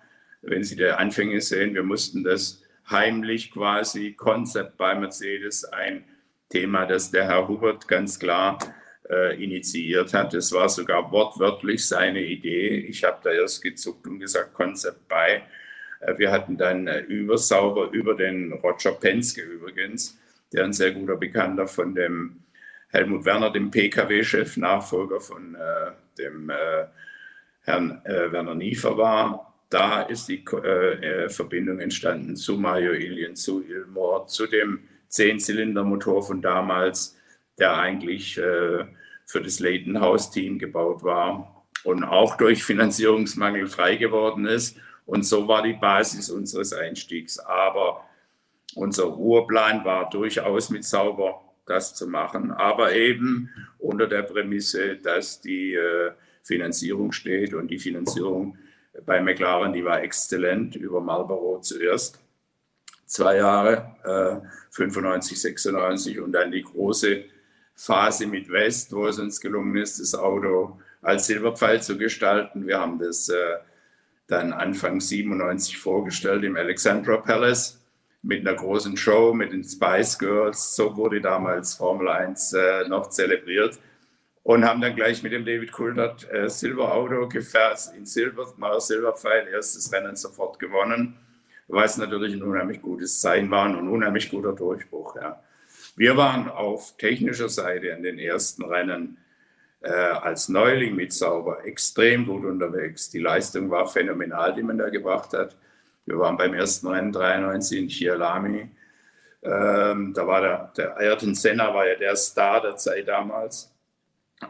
[0.41, 6.05] wenn Sie die Anfänge sehen, wir mussten das heimlich quasi Konzept bei Mercedes ein
[6.49, 8.61] Thema, das der Herr Hubert ganz klar
[9.11, 10.33] äh, initiiert hat.
[10.35, 12.69] Es war sogar wortwörtlich seine Idee.
[12.89, 15.43] Ich habe da erst gezuckt und gesagt, Konzept bei.
[15.99, 20.17] Äh, wir hatten dann äh, übersauber über den Roger Penske übrigens,
[20.53, 22.44] der ein sehr guter Bekannter von dem
[22.95, 26.87] Helmut Werner, dem PKW-Chef, Nachfolger von äh, dem äh,
[27.63, 29.53] Herrn äh, Werner Niefer war.
[29.69, 36.41] Da ist die äh, Verbindung entstanden zu Mario Ilien, zu Ilmor, zu dem Zehnzylindermotor von
[36.41, 37.19] damals,
[37.59, 38.85] der eigentlich äh,
[39.27, 44.77] für das Leighton House Team gebaut war und auch durch Finanzierungsmangel frei geworden ist.
[45.05, 47.41] Und so war die Basis unseres Einstiegs.
[47.41, 48.05] Aber
[48.77, 55.41] unser Urplan war durchaus mit sauber das zu machen, aber eben unter der Prämisse, dass
[55.41, 58.59] die äh, Finanzierung steht und die Finanzierung
[59.07, 62.21] bei McLaren, die war exzellent über Marlboro zuerst.
[63.07, 67.25] Zwei Jahre, äh, 95, 96 und dann die große
[67.75, 72.67] Phase mit West, wo es uns gelungen ist, das Auto als Silberpfeil zu gestalten.
[72.67, 73.57] Wir haben das äh,
[74.27, 77.84] dann Anfang 97 vorgestellt im Alexandra Palace
[78.25, 80.75] mit einer großen Show mit den Spice Girls.
[80.75, 83.79] So wurde damals Formel 1 äh, noch zelebriert
[84.43, 89.49] und haben dann gleich mit dem David Coulthard äh, Silberauto gefährt in Silber, mal Silberpfeil,
[89.49, 91.17] erstes Rennen sofort gewonnen,
[91.69, 95.17] was natürlich ein unheimlich gutes Zeichen war und ein unheimlich guter Durchbruch.
[95.17, 95.43] Ja.
[95.97, 99.19] Wir waren auf technischer Seite in den ersten Rennen
[99.81, 103.11] äh, als Neuling mit Sauber extrem gut unterwegs.
[103.11, 105.57] Die Leistung war phänomenal, die man da gebracht hat.
[106.07, 108.71] Wir waren beim ersten Rennen 93 in Chialami.
[109.43, 113.75] Ähm, da war der, der Ayrton Senna war ja der Star der Zeit damals.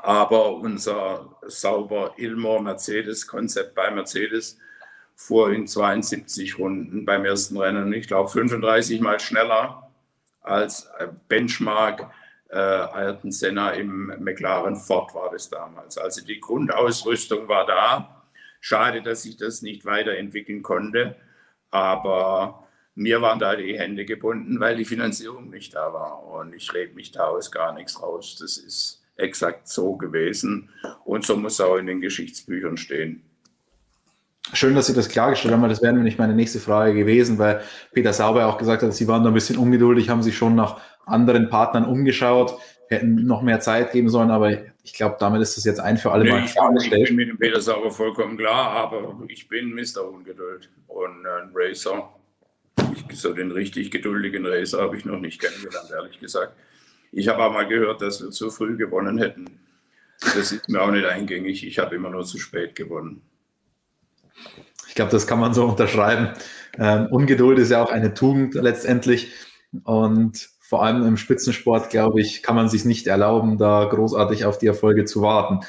[0.01, 4.59] Aber unser sauber Ilmor Mercedes-Konzept bei Mercedes
[5.15, 9.93] fuhr in 72 Runden beim ersten Rennen, ich glaube 35 Mal schneller
[10.41, 10.91] als
[11.29, 12.11] Benchmark
[12.51, 15.99] äh, Ayrton Senna im McLaren Ford war das damals.
[15.99, 18.25] Also die Grundausrüstung war da.
[18.61, 21.17] Schade, dass sich das nicht weiterentwickeln konnte.
[21.75, 26.25] Aber mir waren da die Hände gebunden, weil die Finanzierung nicht da war.
[26.25, 28.37] Und ich rede mich da aus gar nichts raus.
[28.41, 30.71] Das ist exakt so gewesen.
[31.05, 33.25] Und so muss es auch in den Geschichtsbüchern stehen.
[34.53, 37.63] Schön, dass Sie das klargestellt haben, weil das wäre nämlich meine nächste Frage gewesen, weil
[37.93, 40.81] Peter Sauber auch gesagt hat, Sie waren da ein bisschen ungeduldig, haben sich schon nach
[41.07, 42.57] anderen Partnern umgeschaut,
[42.89, 46.13] hätten noch mehr Zeit geben sollen, aber ich glaube, damit ist das jetzt ein für
[46.13, 47.03] alle nee, Mal klargestellt.
[47.03, 50.07] Ich bin mit dem Peter Sauber vollkommen klar, aber ich bin Mr.
[50.07, 52.11] Ungeduld und ein Racer,
[52.93, 56.55] ich, so den richtig geduldigen Racer habe ich noch nicht kennengelernt, ehrlich gesagt.
[57.13, 59.47] Ich habe auch mal gehört, dass wir zu früh gewonnen hätten.
[60.21, 61.67] Das ist mir auch nicht eingängig.
[61.67, 63.23] Ich habe immer nur zu spät gewonnen.
[64.89, 66.35] Ich glaube, das kann man so unterschreiben.
[66.79, 69.33] Ähm, Ungeduld ist ja auch eine Tugend letztendlich.
[69.85, 74.59] Und vor allem im Spitzensport, glaube ich, kann man sich nicht erlauben, da großartig auf
[74.59, 75.65] die Erfolge zu warten.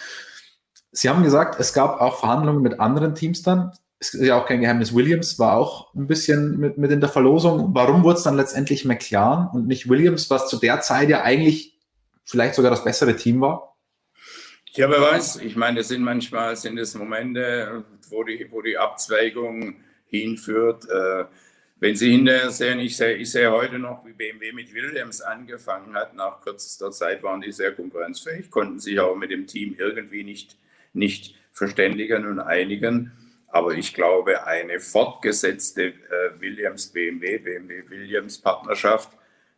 [0.91, 3.71] Sie haben gesagt, es gab auch Verhandlungen mit anderen Teams dann.
[3.99, 4.95] Es ist ja auch kein Geheimnis.
[4.95, 7.75] Williams war auch ein bisschen mit, mit in der Verlosung.
[7.75, 11.77] Warum wurde es dann letztendlich McLaren und nicht Williams, was zu der Zeit ja eigentlich
[12.23, 13.77] vielleicht sogar das bessere Team war?
[14.71, 15.35] Ja, wer weiß.
[15.35, 19.75] Ich meine, es sind manchmal sind es Momente, wo die, wo die Abzweigung
[20.07, 20.89] hinführt.
[20.89, 21.25] Äh,
[21.77, 25.93] wenn Sie hinterher sehen, ich sehe, ich sehe heute noch, wie BMW mit Williams angefangen
[25.93, 26.13] hat.
[26.15, 30.57] Nach kürzester Zeit waren die sehr konkurrenzfähig, konnten sich auch mit dem Team irgendwie nicht,
[30.93, 33.11] nicht verständigen und einigen.
[33.47, 35.93] Aber ich glaube, eine fortgesetzte äh,
[36.39, 39.11] Williams-BMW, BMW-Williams-Partnerschaft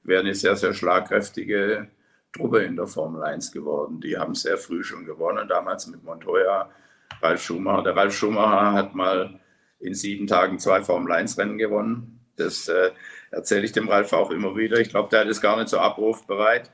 [0.03, 1.87] wäre eine sehr, sehr schlagkräftige
[2.33, 4.01] Truppe in der Formel 1 geworden.
[4.01, 6.69] Die haben sehr früh schon gewonnen, damals mit Montoya,
[7.21, 7.83] Ralf Schumacher.
[7.83, 9.39] Der Ralf Schumacher hat mal
[9.79, 12.19] in sieben Tagen zwei Formel-1-Rennen gewonnen.
[12.35, 12.91] Das äh,
[13.31, 14.79] erzähle ich dem Ralf auch immer wieder.
[14.79, 16.71] Ich glaube, der hat es gar nicht so abrufbereit.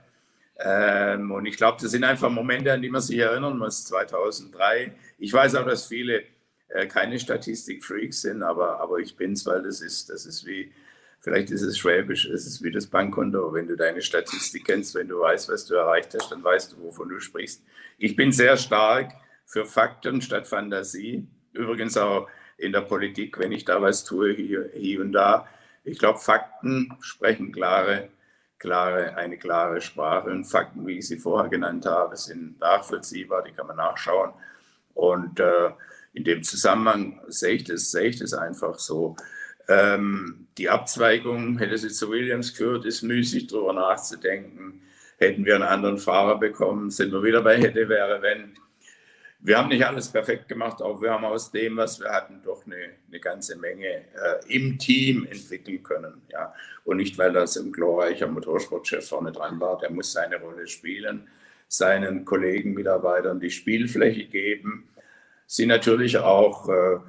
[0.60, 3.86] Ähm, und ich glaube, das sind einfach Momente, an die man sich erinnern muss.
[3.86, 4.94] 2003.
[5.18, 6.24] Ich weiß auch, dass viele
[6.70, 10.72] äh, keine Statistik-Freaks sind, aber, aber ich bin's, weil das ist, das ist wie,
[11.22, 13.54] vielleicht ist es schwäbisch, es ist wie das Bankkonto.
[13.54, 16.82] Wenn du deine Statistik kennst, wenn du weißt, was du erreicht hast, dann weißt du,
[16.82, 17.64] wovon du sprichst.
[17.98, 19.14] Ich bin sehr stark
[19.46, 21.28] für Fakten statt Fantasie.
[21.54, 22.28] Übrigens auch
[22.64, 25.48] in der Politik, wenn ich da was tue, hier, hier und da.
[25.84, 28.10] Ich glaube, Fakten sprechen klare,
[28.58, 30.30] klare, eine klare Sprache.
[30.30, 34.32] Und Fakten, wie ich sie vorher genannt habe, sind nachvollziehbar, die kann man nachschauen.
[34.94, 35.72] Und äh,
[36.14, 39.16] in dem Zusammenhang sehe ich das, sehe ich das einfach so.
[39.68, 44.82] Ähm, die Abzweigung, hätte sie zu Williams gehört, ist müßig darüber nachzudenken.
[45.18, 48.58] Hätten wir einen anderen Fahrer bekommen, sind wir wieder bei hätte, wäre, wenn
[49.46, 52.66] wir haben nicht alles perfekt gemacht, aber wir haben aus dem, was wir hatten, doch
[52.66, 54.04] eine, eine ganze Menge äh,
[54.48, 56.22] im Team entwickeln können.
[56.30, 56.54] Ja.
[56.86, 61.28] Und nicht, weil das ein glorreicher Motorsportchef vorne dran war, der muss seine Rolle spielen,
[61.68, 64.88] seinen Kollegen, Mitarbeitern die Spielfläche geben,
[65.46, 67.00] sie natürlich auch äh,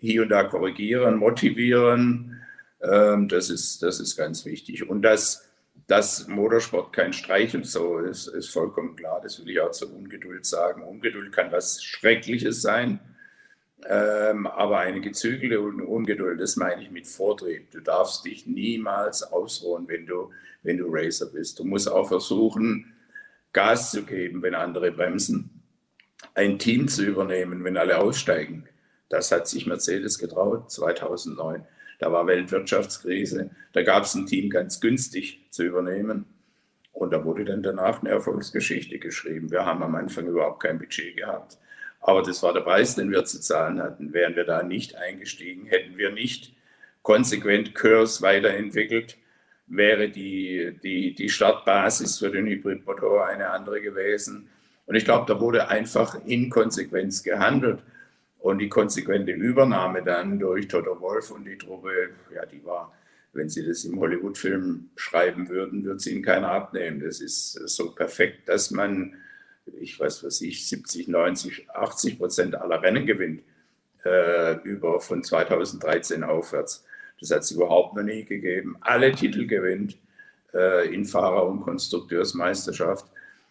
[0.00, 2.42] hier und da korrigieren, motivieren.
[2.82, 4.88] Ähm, das, ist, das ist ganz wichtig.
[4.88, 5.48] Und dass,
[5.86, 9.20] dass Motorsport kein Streich und so ist, ist vollkommen klar.
[9.22, 10.82] Das will ich auch zur Ungeduld sagen.
[10.82, 13.00] Ungeduld kann was Schreckliches sein.
[13.86, 17.70] Ähm, aber eine gezügelte Ungeduld, das meine ich mit Vortrieb.
[17.70, 20.30] Du darfst dich niemals ausruhen, wenn du,
[20.62, 21.58] wenn du Racer bist.
[21.58, 22.94] Du musst auch versuchen,
[23.52, 25.62] Gas zu geben, wenn andere bremsen,
[26.34, 28.66] ein Team zu übernehmen, wenn alle aussteigen.
[29.10, 31.66] Das hat sich Mercedes getraut 2009.
[32.04, 33.48] Da war Weltwirtschaftskrise.
[33.72, 36.26] Da gab es ein Team ganz günstig zu übernehmen.
[36.92, 39.50] Und da wurde dann danach eine Erfolgsgeschichte geschrieben.
[39.50, 41.56] Wir haben am Anfang überhaupt kein Budget gehabt.
[42.02, 44.12] Aber das war der Preis, den wir zu zahlen hatten.
[44.12, 46.52] Wären wir da nicht eingestiegen, hätten wir nicht
[47.00, 49.16] konsequent Kurs weiterentwickelt,
[49.66, 54.50] wäre die, die, die Startbasis für den Hybridmotor eine andere gewesen.
[54.84, 57.82] Und ich glaube, da wurde einfach in Konsequenz gehandelt.
[58.44, 62.92] Und die konsequente Übernahme dann durch Toto Wolf und die Truppe, ja, die war,
[63.32, 67.00] wenn Sie das im Hollywood-Film schreiben würden, würde sie Ihnen keiner abnehmen.
[67.00, 69.14] Das ist so perfekt, dass man
[69.80, 73.42] ich weiß was ich, 70, 90, 80 Prozent aller Rennen gewinnt,
[74.04, 76.84] äh, über von 2013 aufwärts.
[77.20, 78.76] Das hat es überhaupt noch nie gegeben.
[78.80, 79.96] Alle Titel gewinnt
[80.52, 83.06] äh, in Fahrer- und Konstrukteursmeisterschaft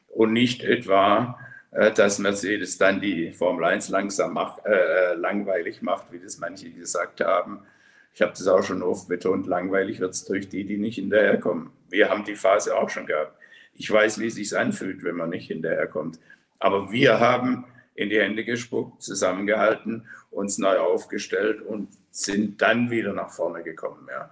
[0.10, 1.40] und nicht etwa,
[1.74, 7.22] dass Mercedes dann die Formel 1 langsam macht, äh, langweilig macht, wie das manche gesagt
[7.22, 7.66] haben.
[8.14, 11.72] Ich habe das auch schon oft betont, langweilig wird es durch die, die nicht hinterherkommen.
[11.90, 13.36] Wir haben die Phase auch schon gehabt.
[13.74, 16.20] Ich weiß, wie es sich anfühlt, wenn man nicht hinterherkommt.
[16.60, 17.66] Aber wir haben
[17.96, 24.08] in die Hände gespuckt, zusammengehalten, uns neu aufgestellt und sind dann wieder nach vorne gekommen.
[24.10, 24.32] Ja.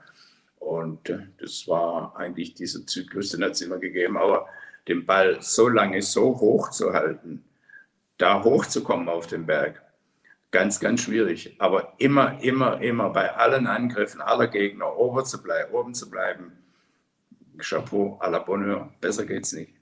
[0.59, 4.17] Und äh, das war eigentlich dieser Zyklus, den hat es immer gegeben.
[4.17, 4.47] Aber
[4.87, 7.43] den Ball so lange so hoch zu halten,
[8.17, 9.81] da hochzukommen auf den Berg,
[10.51, 11.55] ganz, ganz schwierig.
[11.59, 16.53] Aber immer, immer, immer bei allen Angriffen aller Gegner oben zu bleiben, oben zu bleiben
[17.57, 18.89] Chapeau à la Bonheur.
[18.99, 19.73] Besser geht's nicht.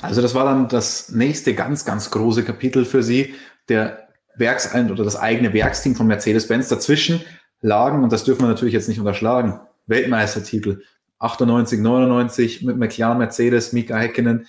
[0.00, 3.34] Also das war dann das nächste ganz, ganz große Kapitel für Sie,
[3.68, 6.68] der Werks oder das eigene Werksteam von Mercedes-Benz.
[6.68, 7.22] Dazwischen
[7.60, 10.82] lagen, und das dürfen wir natürlich jetzt nicht unterschlagen, Weltmeistertitel
[11.22, 14.46] 98, 99 mit McLaren, Mercedes, Mika Häkkinen.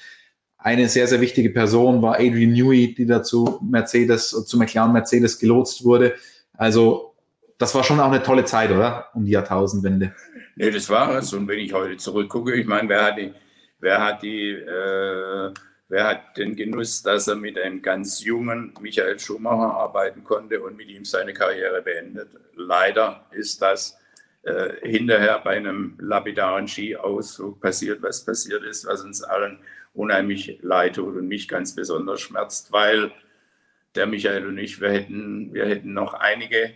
[0.58, 5.84] Eine sehr, sehr wichtige Person war Adrian Newey, die dazu Mercedes, zu McLaren Mercedes gelotst
[5.84, 6.16] wurde.
[6.54, 7.14] Also
[7.58, 9.08] das war schon auch eine tolle Zeit, oder?
[9.14, 10.14] Um die Jahrtausendwende.
[10.56, 11.34] Nee, das war es.
[11.34, 13.34] Und wenn ich heute zurückgucke, ich meine, wer hat die,
[13.80, 15.54] wer hat die, äh,
[15.90, 20.76] wer hat den Genuss, dass er mit einem ganz jungen Michael Schumacher arbeiten konnte und
[20.76, 22.30] mit ihm seine Karriere beendet?
[22.56, 23.98] Leider ist das
[24.44, 29.60] äh, hinterher bei einem lapidaren Skiausflug passiert, was passiert ist, was uns allen
[29.94, 33.12] unheimlich leid tut und mich ganz besonders schmerzt, weil
[33.96, 36.72] der Michael und ich, wir hätten, wir hätten noch einige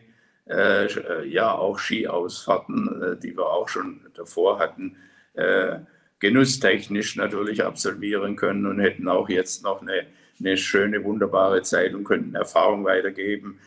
[0.50, 4.96] äh, ja auch Skiausfahrten, äh, die wir auch schon davor hatten,
[5.34, 5.80] äh,
[6.20, 10.06] genusstechnisch natürlich absolvieren können und hätten auch jetzt noch eine,
[10.40, 13.60] eine schöne, wunderbare Zeit und könnten Erfahrung weitergeben.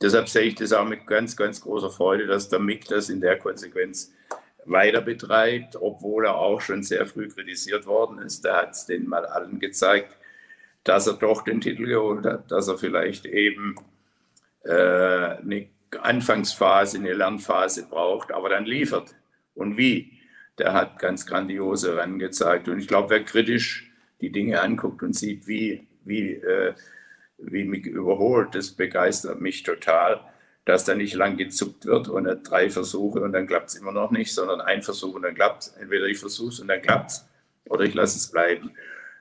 [0.00, 3.20] Deshalb sehe ich das auch mit ganz, ganz großer Freude, dass der Mick das in
[3.20, 4.12] der Konsequenz
[4.64, 8.44] weiter betreibt, obwohl er auch schon sehr früh kritisiert worden ist.
[8.44, 10.16] Da hat es denen mal allen gezeigt,
[10.84, 13.76] dass er doch den Titel geholt hat, dass er vielleicht eben
[14.64, 15.68] äh, eine
[16.00, 19.14] Anfangsphase, eine Lernphase braucht, aber dann liefert.
[19.54, 20.12] Und wie?
[20.58, 22.68] Der hat ganz grandiose Rennen gezeigt.
[22.68, 23.90] Und ich glaube, wer kritisch
[24.20, 26.74] die Dinge anguckt und sieht, wie, wie, äh,
[27.38, 30.20] wie mich überholt, das begeistert mich total,
[30.64, 34.10] dass da nicht lang gezuckt wird und drei Versuche und dann klappt es immer noch
[34.10, 35.68] nicht, sondern ein Versuch und dann klappt es.
[35.68, 37.28] Entweder ich versuche es und dann klappt es
[37.68, 38.72] oder ich lasse es bleiben.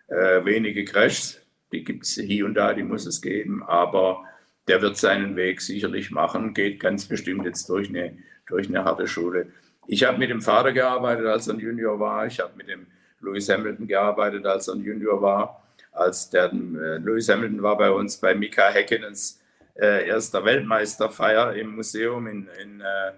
[0.08, 1.42] Äh, wenige Crashs,
[1.72, 4.26] die gibt es hier und da, die muss es geben, aber
[4.68, 9.08] der wird seinen Weg sicherlich machen, geht ganz bestimmt jetzt durch eine, durch eine harte
[9.08, 9.48] Schule.
[9.88, 12.28] Ich habe mit dem Vater gearbeitet, als er ein Junior war.
[12.28, 12.88] Ich habe mit dem
[13.22, 15.67] Lewis Hamilton gearbeitet, als er ein Junior war.
[15.98, 19.42] Als der äh, Lewis Hamilton war bei uns bei Mika Häkkinens
[19.76, 23.12] äh, erster Weltmeisterfeier im Museum in, in, äh,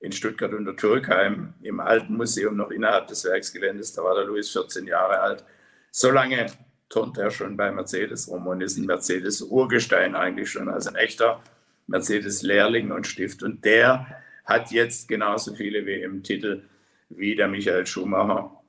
[0.00, 3.92] in Stuttgart unter Türkheim, im alten Museum noch innerhalb des Werksgeländes.
[3.92, 5.44] Da war der Lewis 14 Jahre alt.
[5.90, 6.46] So lange
[6.88, 11.40] turnt er schon bei Mercedes rum und ist ein Mercedes-Urgestein eigentlich schon, also ein echter
[11.86, 13.42] Mercedes-Lehrling und Stift.
[13.42, 14.06] Und der
[14.44, 16.62] hat jetzt genauso viele WM-Titel
[17.08, 18.60] wie der Michael Schumacher.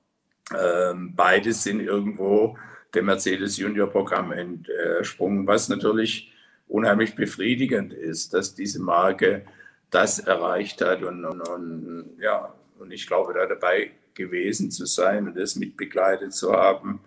[0.56, 2.58] Ähm, beide sind irgendwo
[2.96, 6.34] dem Mercedes Junior-Programm entsprungen, was natürlich
[6.68, 9.46] unheimlich befriedigend ist, dass diese Marke
[9.92, 15.28] das erreicht hat und, und, und ja, und ich glaube, da dabei gewesen zu sein
[15.28, 17.02] und das mitbegleitet zu haben,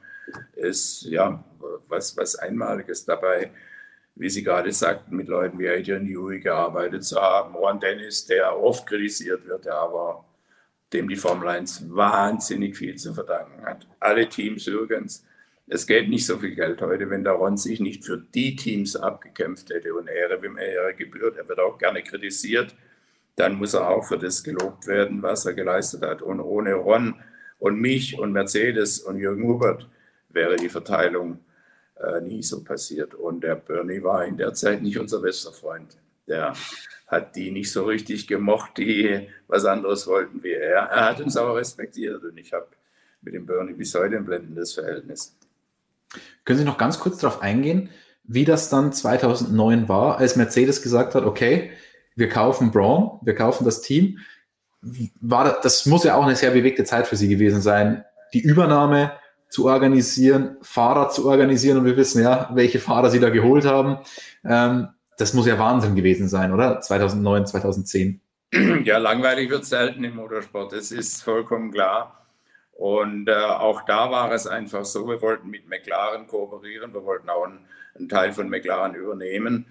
[0.54, 1.42] ist ja
[1.88, 3.50] was, was Einmaliges dabei,
[4.14, 7.54] wie Sie gerade sagten, mit Leuten wie Adrian Newey gearbeitet zu haben.
[7.54, 10.24] Ron Dennis, der oft kritisiert wird, der aber
[10.92, 13.86] dem die Formel 1 wahnsinnig viel zu verdanken hat.
[14.00, 15.24] Alle Teams übrigens.
[15.70, 18.96] Es geht nicht so viel Geld heute, wenn der Ron sich nicht für die Teams
[18.96, 21.36] abgekämpft hätte und Ehre, wem Ehre gebührt.
[21.36, 22.74] Er wird auch gerne kritisiert.
[23.36, 26.22] Dann muss er auch für das gelobt werden, was er geleistet hat.
[26.22, 27.16] Und ohne Ron
[27.58, 29.86] und mich und Mercedes und Jürgen Hubert
[30.30, 31.40] wäre die Verteilung
[31.96, 33.14] äh, nie so passiert.
[33.14, 35.98] Und der Bernie war in der Zeit nicht unser bester Freund.
[36.28, 36.54] Der
[37.06, 40.84] hat die nicht so richtig gemocht, die was anderes wollten wie er.
[40.84, 42.68] Er hat uns aber respektiert und ich habe
[43.20, 45.36] mit dem Bernie bis heute ein blendendes Verhältnis.
[46.44, 47.90] Können Sie noch ganz kurz darauf eingehen,
[48.24, 51.70] wie das dann 2009 war, als Mercedes gesagt hat, okay,
[52.14, 54.18] wir kaufen Braun, wir kaufen das Team.
[55.20, 58.04] War das, das muss ja auch eine sehr bewegte Zeit für Sie gewesen sein,
[58.34, 59.12] die Übernahme
[59.48, 63.98] zu organisieren, Fahrer zu organisieren und wir wissen ja, welche Fahrer Sie da geholt haben.
[64.44, 66.80] Ähm, das muss ja Wahnsinn gewesen sein, oder?
[66.80, 68.20] 2009, 2010.
[68.84, 72.17] Ja, langweilig wird selten im Motorsport, das ist vollkommen klar.
[72.78, 77.28] Und äh, auch da war es einfach so, wir wollten mit McLaren kooperieren, wir wollten
[77.28, 77.66] auch einen,
[77.96, 79.66] einen Teil von McLaren übernehmen,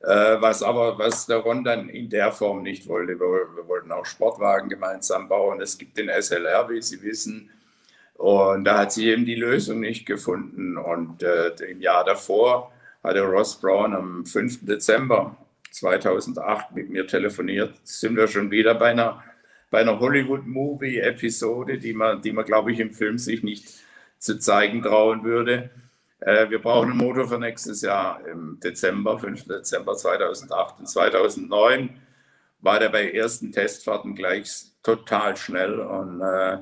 [0.00, 3.18] äh, was aber, was der Ron dann in der Form nicht wollte.
[3.18, 5.62] Wir, wir, wollten auch Sportwagen gemeinsam bauen.
[5.62, 7.50] Es gibt den SLR, wie Sie wissen.
[8.14, 10.76] Und da hat sie eben die Lösung nicht gefunden.
[10.76, 14.66] Und äh, im Jahr davor hatte Ross Brown am 5.
[14.66, 15.34] Dezember
[15.70, 17.74] 2008 mit mir telefoniert.
[17.84, 19.24] Sind wir schon wieder bei einer,
[19.70, 23.66] bei einer Hollywood-Movie-Episode, die man, die man, glaube ich, im Film sich nicht
[24.18, 25.70] zu zeigen trauen würde.
[26.20, 29.44] Äh, wir brauchen einen Motor für nächstes Jahr im Dezember, 5.
[29.44, 31.90] Dezember 2008 und 2009
[32.60, 36.58] war der bei ersten Testfahrten gleich total schnell und äh,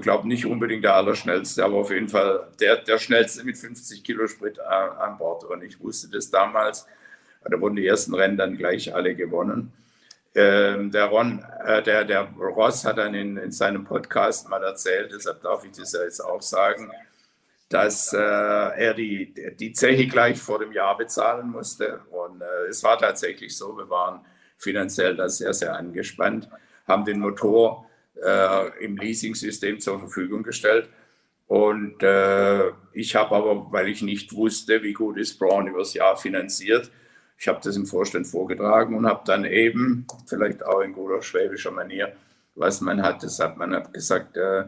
[0.00, 4.26] glaube nicht unbedingt der Allerschnellste, aber auf jeden Fall der, der schnellste mit 50 Kilo
[4.26, 5.44] Sprit an, an Bord.
[5.44, 6.86] Und ich wusste das damals.
[7.44, 9.72] Da wurden die ersten Rennen dann gleich alle gewonnen.
[10.34, 15.12] Ähm, der, Ron, äh, der, der Ross hat dann in, in seinem Podcast mal erzählt,
[15.14, 16.90] deshalb darf ich das ja jetzt auch sagen,
[17.68, 22.00] dass äh, er die, die Zeche gleich vor dem Jahr bezahlen musste.
[22.10, 24.20] Und äh, es war tatsächlich so, wir waren
[24.58, 26.48] finanziell da sehr, sehr angespannt,
[26.86, 27.86] haben den Motor
[28.22, 30.88] äh, im Leasing-System zur Verfügung gestellt.
[31.46, 36.16] Und äh, ich habe aber, weil ich nicht wusste, wie gut ist Braun übers Jahr
[36.16, 36.90] finanziert,
[37.42, 41.72] ich habe das im Vorstand vorgetragen und habe dann eben, vielleicht auch in guter schwäbischer
[41.72, 42.12] Manier,
[42.54, 44.66] was man hat, das hat man gesagt, äh,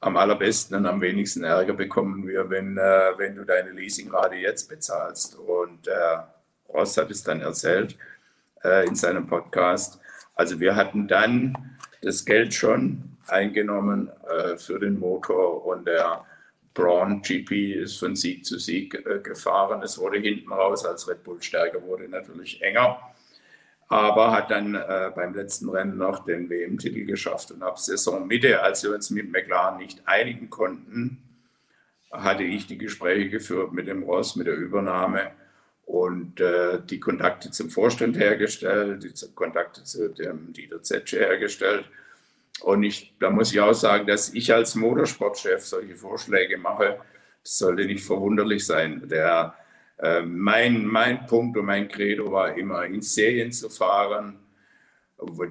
[0.00, 4.70] am allerbesten und am wenigsten Ärger bekommen wir, wenn, äh, wenn du deine Leasingrate jetzt
[4.70, 5.36] bezahlst.
[5.36, 6.20] Und äh,
[6.70, 7.98] Ross hat es dann erzählt
[8.64, 10.00] äh, in seinem Podcast.
[10.34, 16.24] Also wir hatten dann das Geld schon eingenommen äh, für den Motor und der
[16.74, 19.82] Braun GP ist von Sieg zu Sieg äh, gefahren.
[19.82, 23.00] Es wurde hinten raus, als Red Bull stärker wurde, natürlich enger,
[23.88, 28.84] aber hat dann äh, beim letzten Rennen noch den WM-Titel geschafft und ab Saisonmitte, als
[28.84, 31.22] wir uns mit McLaren nicht einigen konnten,
[32.12, 35.32] hatte ich die Gespräche geführt mit dem Ross, mit der Übernahme
[35.86, 41.84] und äh, die Kontakte zum Vorstand hergestellt, die Kontakte zu dem Dieter Zetsche hergestellt.
[42.62, 46.98] Und ich, da muss ich auch sagen, dass ich als Motorsportchef solche Vorschläge mache,
[47.42, 49.08] das sollte nicht verwunderlich sein.
[49.08, 49.54] Der,
[49.98, 54.38] äh, mein, mein Punkt und mein Credo war immer, in Serien zu fahren.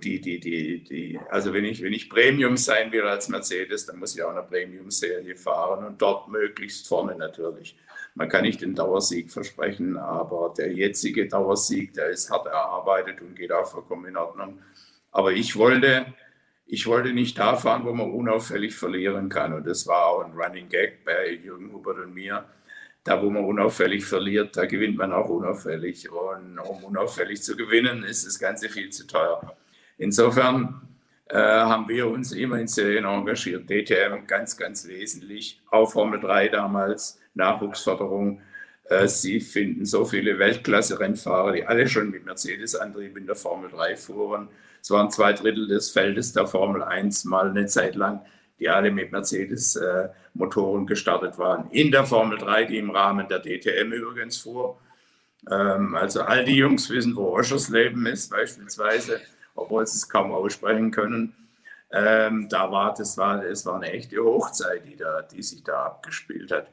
[0.03, 3.99] Die, die, die, die, also wenn ich, wenn ich Premium sein will als Mercedes, dann
[3.99, 7.77] muss ich auch eine Premium-Serie fahren und dort möglichst vorne natürlich.
[8.15, 13.35] Man kann nicht den Dauersieg versprechen, aber der jetzige Dauersieg, der ist hart erarbeitet und
[13.35, 14.59] geht auch vollkommen in Ordnung.
[15.11, 16.07] Aber ich wollte,
[16.71, 19.53] ich wollte nicht da fahren, wo man unauffällig verlieren kann.
[19.53, 22.45] Und das war auch ein Running Gag bei Jürgen Hubert und mir.
[23.03, 26.11] Da, wo man unauffällig verliert, da gewinnt man auch unauffällig.
[26.11, 29.57] Und um unauffällig zu gewinnen, ist das Ganze viel zu teuer.
[29.97, 30.81] Insofern
[31.25, 33.67] äh, haben wir uns immer in Serien engagiert.
[33.67, 35.59] DTM ganz, ganz wesentlich.
[35.71, 37.19] Auch Formel 3 damals.
[37.33, 38.41] Nachwuchsförderung.
[38.83, 43.95] Äh, sie finden so viele Weltklasse-Rennfahrer, die alle schon mit Mercedes-Antrieb in der Formel 3
[43.95, 44.49] fuhren.
[44.81, 48.21] Es waren zwei Drittel des Feldes der Formel 1 mal eine Zeit lang,
[48.59, 51.69] die alle mit Mercedes-Motoren gestartet waren.
[51.71, 54.79] In der Formel 3, die im Rahmen der DTM übrigens fuhr.
[55.49, 59.21] Ähm, also all die Jungs wissen, wo Oschersleben ist beispielsweise,
[59.55, 61.35] obwohl sie es kaum aussprechen können.
[61.91, 65.85] Ähm, da war, das war, es war eine echte Hochzeit, die, da, die sich da
[65.85, 66.67] abgespielt hat.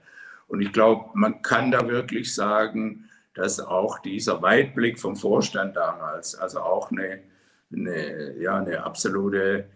[0.48, 6.34] Und ich glaube, man kann da wirklich sagen, dass auch dieser Weitblick vom Vorstand damals,
[6.34, 7.20] also auch eine,
[7.72, 9.68] eine, ja, eine absolute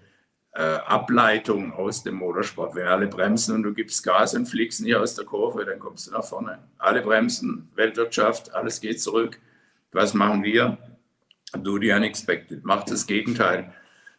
[0.52, 2.74] äh, Ableitung aus dem Motorsport.
[2.74, 6.08] Wenn alle bremsen und du gibst Gas und fliegst nicht aus der Kurve, dann kommst
[6.08, 6.58] du nach vorne.
[6.78, 9.38] Alle bremsen, Weltwirtschaft, alles geht zurück.
[9.92, 10.78] Was machen wir?
[11.58, 12.64] Do the unexpected.
[12.64, 13.72] Macht das Gegenteil.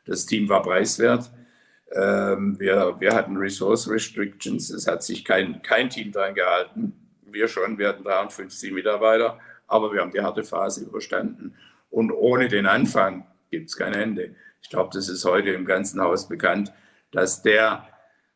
[0.05, 1.31] Das Team war preiswert.
[1.93, 4.69] Ähm, wir, wir hatten Resource Restrictions.
[4.69, 6.93] Es hat sich kein, kein Team daran gehalten.
[7.23, 11.55] Wir schon, wir hatten 53 Mitarbeiter, aber wir haben die harte Phase überstanden.
[11.89, 14.35] Und ohne den Anfang gibt es kein Ende.
[14.63, 16.73] Ich glaube, das ist heute im ganzen Haus bekannt,
[17.11, 17.87] dass der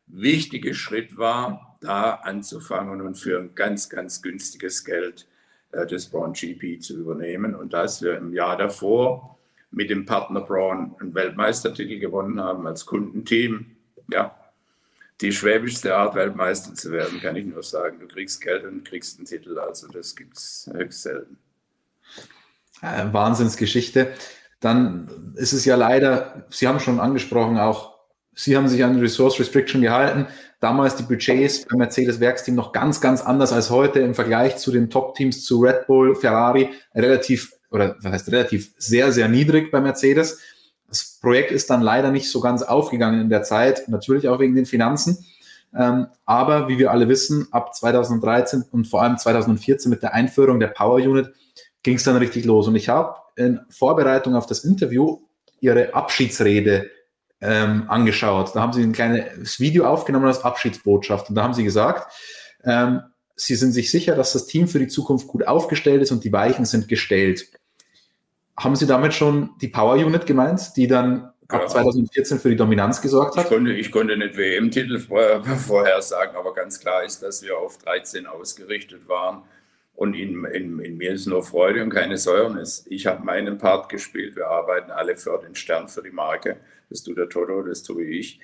[0.06, 5.26] wichtige Schritt war, da anzufangen und für ein ganz, ganz günstiges Geld
[5.72, 7.54] äh, das Braun GP zu übernehmen.
[7.54, 9.38] Und dass wir im Jahr davor
[9.70, 13.76] mit dem Partner Braun einen Weltmeistertitel gewonnen haben als Kundenteam.
[14.10, 14.36] Ja,
[15.20, 18.00] die schwäbischste Art, Weltmeister zu werden, kann ich nur sagen.
[18.00, 19.58] Du kriegst Geld und kriegst einen Titel.
[19.58, 21.38] Also das gibt es höchst selten.
[22.82, 24.12] Äh, Wahnsinnsgeschichte.
[24.66, 25.06] Dann
[25.36, 27.94] ist es ja leider, Sie haben schon angesprochen, auch
[28.34, 30.26] Sie haben sich an Resource Restriction gehalten.
[30.58, 34.90] Damals die Budgets beim Mercedes-Werksteam noch ganz, ganz anders als heute im Vergleich zu den
[34.90, 40.40] Top-Teams, zu Red Bull, Ferrari, relativ, oder was heißt relativ, sehr, sehr niedrig bei Mercedes.
[40.88, 44.56] Das Projekt ist dann leider nicht so ganz aufgegangen in der Zeit, natürlich auch wegen
[44.56, 45.24] den Finanzen.
[45.78, 50.58] Ähm, aber wie wir alle wissen, ab 2013 und vor allem 2014 mit der Einführung
[50.58, 51.32] der Power Unit
[51.84, 52.66] ging es dann richtig los.
[52.66, 55.20] Und ich habe in Vorbereitung auf das Interview
[55.60, 56.90] ihre Abschiedsrede
[57.40, 58.54] ähm, angeschaut.
[58.54, 61.28] Da haben sie ein kleines Video aufgenommen als Abschiedsbotschaft.
[61.28, 62.12] Und da haben sie gesagt,
[62.64, 63.02] ähm,
[63.36, 66.32] sie sind sich sicher, dass das Team für die Zukunft gut aufgestellt ist und die
[66.32, 67.48] Weichen sind gestellt.
[68.58, 71.66] Haben Sie damit schon die Power Unit gemeint, die dann ab ja.
[71.66, 73.44] 2014 für die Dominanz gesorgt hat?
[73.44, 75.42] Ich konnte, ich konnte nicht WM-Titel vorher
[76.02, 79.42] sagen, aber ganz klar ist, dass wir auf 13 ausgerichtet waren
[79.96, 82.86] und in, in, in, mir ist nur Freude und keine Säuernis.
[82.90, 84.36] Ich habe meinen Part gespielt.
[84.36, 86.58] Wir arbeiten alle für den Stern, für die Marke.
[86.90, 88.38] Das tut der Toto, das tue ich.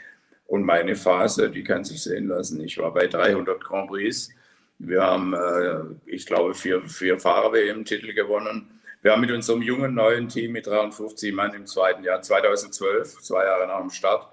[0.47, 2.63] Und meine Phase, die kann sich sehen lassen.
[2.65, 4.31] Ich war bei 300 Grand Prix.
[4.79, 8.81] Wir haben, äh, ich glaube, vier, vier Fahrer-WM-Titel gewonnen.
[9.03, 13.45] Wir haben mit unserem jungen neuen Team mit 53 Mann im zweiten Jahr, 2012, zwei
[13.45, 14.33] Jahre nach dem Start,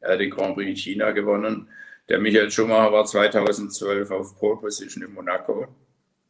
[0.00, 1.68] äh, den Grand Prix in China gewonnen.
[2.08, 5.66] Der Michael Schumacher war 2012 auf Pole Position in Monaco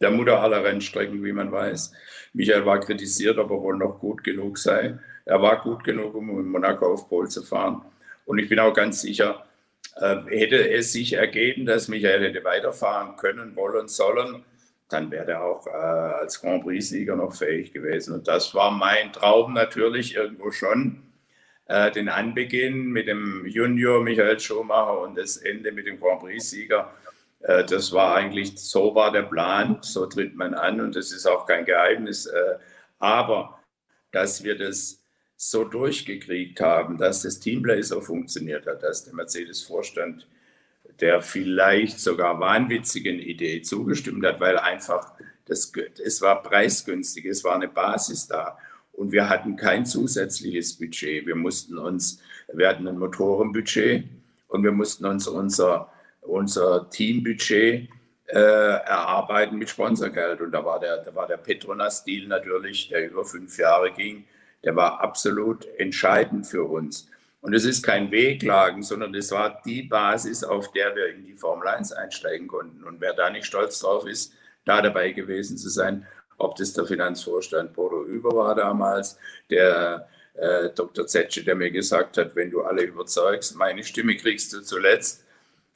[0.01, 1.93] der Mutter aller Rennstrecken, wie man weiß.
[2.33, 4.99] Michael war kritisiert, ob er wohl noch gut genug sei.
[5.27, 7.83] Er war gut genug, um in Monaco auf Pol zu fahren.
[8.25, 9.45] Und ich bin auch ganz sicher,
[9.97, 14.45] äh, hätte es sich ergeben, dass Michael hätte weiterfahren können, wollen, sollen,
[14.89, 18.15] dann wäre er auch äh, als Grand Prix-Sieger noch fähig gewesen.
[18.15, 21.03] Und das war mein Traum natürlich irgendwo schon.
[21.67, 26.91] Äh, den Anbeginn mit dem Junior Michael Schumacher und das Ende mit dem Grand Prix-Sieger
[27.41, 31.27] äh, das war eigentlich, so war der Plan, so tritt man an und das ist
[31.27, 32.27] auch kein Geheimnis.
[32.27, 32.59] Äh,
[32.99, 33.59] aber
[34.13, 35.03] dass wir das
[35.37, 40.27] so durchgekriegt haben, dass das Teamplay so funktioniert hat, dass der Mercedes-Vorstand
[41.01, 45.13] der vielleicht sogar wahnwitzigen Idee zugestimmt hat, weil einfach
[45.47, 45.73] das,
[46.05, 48.59] es war preisgünstig, es war eine Basis da
[48.93, 51.27] und wir hatten kein zusätzliches Budget.
[51.27, 52.21] Wir mussten uns,
[52.53, 54.05] wir hatten ein Motorenbudget
[54.49, 55.90] und wir mussten uns unser
[56.23, 57.89] unser Teambudget
[58.27, 60.41] äh, erarbeiten mit Sponsorgeld.
[60.41, 64.25] Und da war der, da war der Petronas-Deal natürlich, der über fünf Jahre ging,
[64.65, 67.09] der war absolut entscheidend für uns.
[67.41, 71.35] Und es ist kein Wehklagen, sondern es war die Basis, auf der wir in die
[71.35, 72.85] Formel 1 einsteigen konnten.
[72.85, 74.35] Und wer da nicht stolz drauf ist,
[74.67, 76.07] da dabei gewesen zu sein,
[76.37, 79.19] ob das der Finanzvorstand Bodo Über war damals,
[79.49, 81.07] der äh, Dr.
[81.07, 85.25] Zetsche, der mir gesagt hat, wenn du alle überzeugst, meine Stimme kriegst du zuletzt.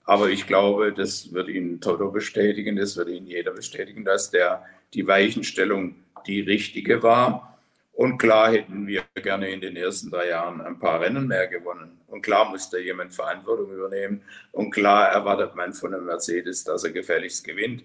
[0.04, 4.64] Aber ich glaube, das wird Ihnen Toto bestätigen, das wird Ihnen jeder bestätigen, dass der,
[4.92, 5.96] die Weichenstellung
[6.26, 7.58] die richtige war.
[7.94, 12.00] Und klar hätten wir gerne in den ersten drei Jahren ein paar Rennen mehr gewonnen.
[12.08, 14.22] Und klar muss da jemand Verantwortung übernehmen.
[14.50, 17.84] Und klar erwartet man von einem Mercedes, dass er gefälligst gewinnt.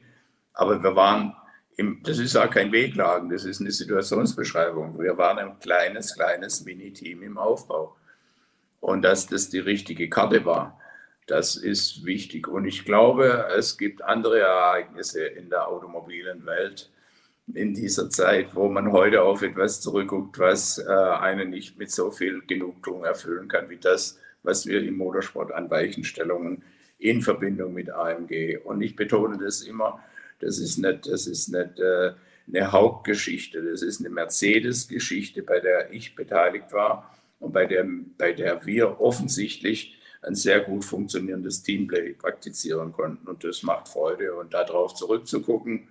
[0.54, 1.36] Aber wir waren,
[1.78, 5.00] im, das ist auch kein Wehklagen, das ist eine Situationsbeschreibung.
[5.00, 7.96] Wir waren ein kleines, kleines Mini-Team im Aufbau.
[8.80, 10.79] Und dass das die richtige Karte war.
[11.30, 12.48] Das ist wichtig.
[12.48, 16.90] Und ich glaube, es gibt andere Ereignisse in der automobilen Welt
[17.54, 22.10] in dieser Zeit, wo man heute auf etwas zurückguckt, was äh, einen nicht mit so
[22.10, 26.64] viel Genugtuung erfüllen kann, wie das, was wir im Motorsport an Weichenstellungen
[26.98, 28.58] in Verbindung mit AMG.
[28.64, 30.04] Und ich betone das immer,
[30.40, 32.14] das ist nicht, das ist nicht äh,
[32.48, 37.86] eine Hauptgeschichte, das ist eine Mercedes-Geschichte, bei der ich beteiligt war und bei der,
[38.18, 43.28] bei der wir offensichtlich ein sehr gut funktionierendes Teamplay praktizieren konnten.
[43.28, 44.36] Und das macht Freude.
[44.36, 45.88] Und darauf zurückzugucken,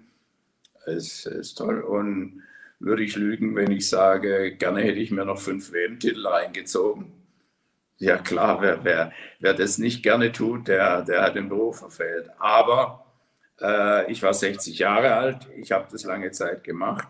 [0.87, 1.81] ist, ist toll.
[1.81, 2.43] Und
[2.79, 7.12] würde ich lügen, wenn ich sage, gerne hätte ich mir noch fünf WM-Titel reingezogen.
[7.99, 12.31] Ja klar, wer, wer, wer das nicht gerne tut, der, der hat den Beruf verfehlt.
[12.39, 13.05] Aber
[13.61, 17.09] äh, ich war 60 Jahre alt, ich habe das lange Zeit gemacht.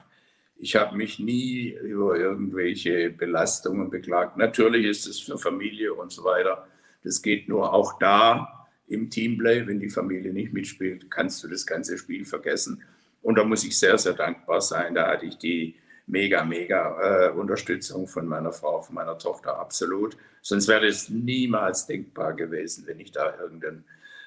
[0.57, 4.39] Ich habe mich nie über irgendwelche Belastungen beklagt.
[4.39, 6.66] Natürlich ist es für Familie und so weiter.
[7.03, 9.66] Das geht nur auch da im Teamplay.
[9.66, 12.82] Wenn die Familie nicht mitspielt, kannst du das ganze Spiel vergessen.
[13.22, 14.94] Und da muss ich sehr, sehr dankbar sein.
[14.94, 15.76] Da hatte ich die
[16.07, 20.16] mega, mega äh, Unterstützung von meiner Frau, von meiner Tochter, absolut.
[20.40, 23.84] Sonst wäre es niemals denkbar gewesen, wenn ich da irgendein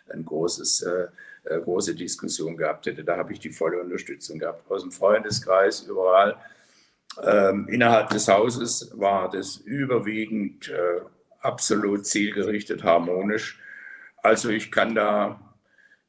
[0.10, 1.08] ein großes, äh,
[1.44, 3.04] äh, große Diskussion gehabt hätte.
[3.04, 4.70] Da habe ich die volle Unterstützung gehabt.
[4.70, 6.38] Aus dem Freundeskreis, überall.
[7.24, 11.02] Ähm, innerhalb des Hauses war das überwiegend äh,
[11.42, 13.60] absolut zielgerichtet, harmonisch.
[14.18, 15.56] Also ich kann da,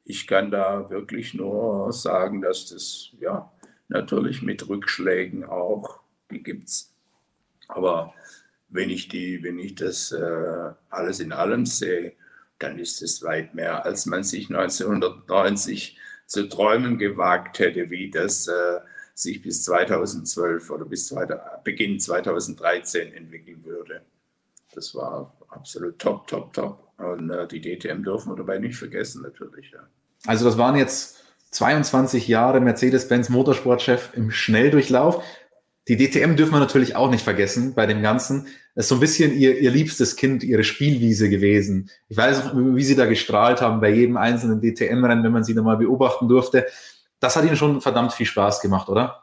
[0.05, 3.51] ich kann da wirklich nur sagen, dass das ja
[3.87, 5.99] natürlich mit Rückschlägen auch,
[6.31, 6.93] die gibt es.
[7.67, 8.13] Aber
[8.69, 12.13] wenn ich, die, wenn ich das äh, alles in allem sehe,
[12.59, 18.47] dann ist es weit mehr, als man sich 1990 zu träumen gewagt hätte, wie das
[18.47, 18.79] äh,
[19.13, 24.01] sich bis 2012 oder bis zweiter, Beginn 2013 entwickeln würde.
[24.75, 26.91] Das war absolut top, top, top.
[26.97, 29.71] Und äh, die DTM dürfen wir dabei nicht vergessen, natürlich.
[29.71, 29.79] Ja.
[30.25, 35.23] Also das waren jetzt 22 Jahre Mercedes-Benz Motorsportchef im Schnelldurchlauf.
[35.87, 38.47] Die DTM dürfen wir natürlich auch nicht vergessen bei dem Ganzen.
[38.73, 41.89] Das ist so ein bisschen ihr, ihr liebstes Kind, ihre Spielwiese gewesen.
[42.07, 45.53] Ich weiß auch, wie sie da gestrahlt haben bei jedem einzelnen DTM-Rennen, wenn man sie
[45.53, 46.65] da mal beobachten durfte.
[47.19, 49.22] Das hat ihnen schon verdammt viel Spaß gemacht, oder?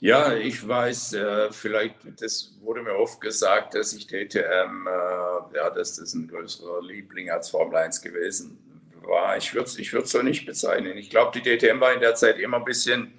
[0.00, 5.70] Ja, ich weiß, äh, vielleicht, das wurde mir oft gesagt, dass ich DTM, äh, ja,
[5.74, 8.58] dass das ein größerer Liebling als Formel 1 gewesen
[9.02, 9.36] war.
[9.36, 10.96] Ich würde es ich so nicht bezeichnen.
[10.96, 13.12] Ich glaube, die DTM war in der Zeit immer ein bisschen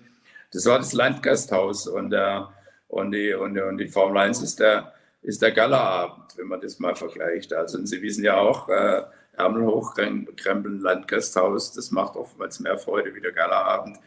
[0.51, 2.41] das war das Landgasthaus und, äh,
[2.89, 6.79] und, die, und, und die Formel 1 ist der, ist der Galaabend, wenn man das
[6.79, 7.53] mal vergleicht.
[7.53, 9.03] Also und Sie wissen ja auch, äh,
[9.33, 13.97] Ärmel hochkrempeln, Landgasthaus, das macht oftmals mehr Freude wie der Galaabend.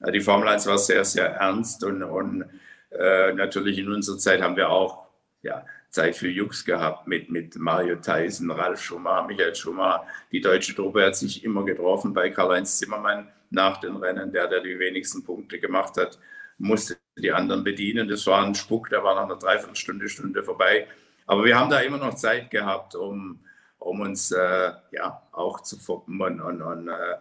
[0.00, 2.44] Die Formel 1 war sehr, sehr ernst und, und
[2.90, 5.08] äh, natürlich in unserer Zeit haben wir auch
[5.42, 10.06] ja, Zeit für Jux gehabt mit, mit Mario Tyson, Ralf Schumacher, Michael Schumacher.
[10.30, 14.32] Die deutsche Truppe hat sich immer getroffen bei Karl-Heinz Zimmermann nach den Rennen.
[14.32, 16.18] Der, der die wenigsten Punkte gemacht hat,
[16.58, 18.08] musste die anderen bedienen.
[18.08, 20.86] Das war ein Spuck, der war nach einer Dreiviertelstunde, Stunde vorbei.
[21.26, 23.40] Aber wir haben da immer noch Zeit gehabt, um,
[23.78, 26.20] um uns äh, ja, auch zu foppen.
[26.20, 27.16] Und, und, und äh,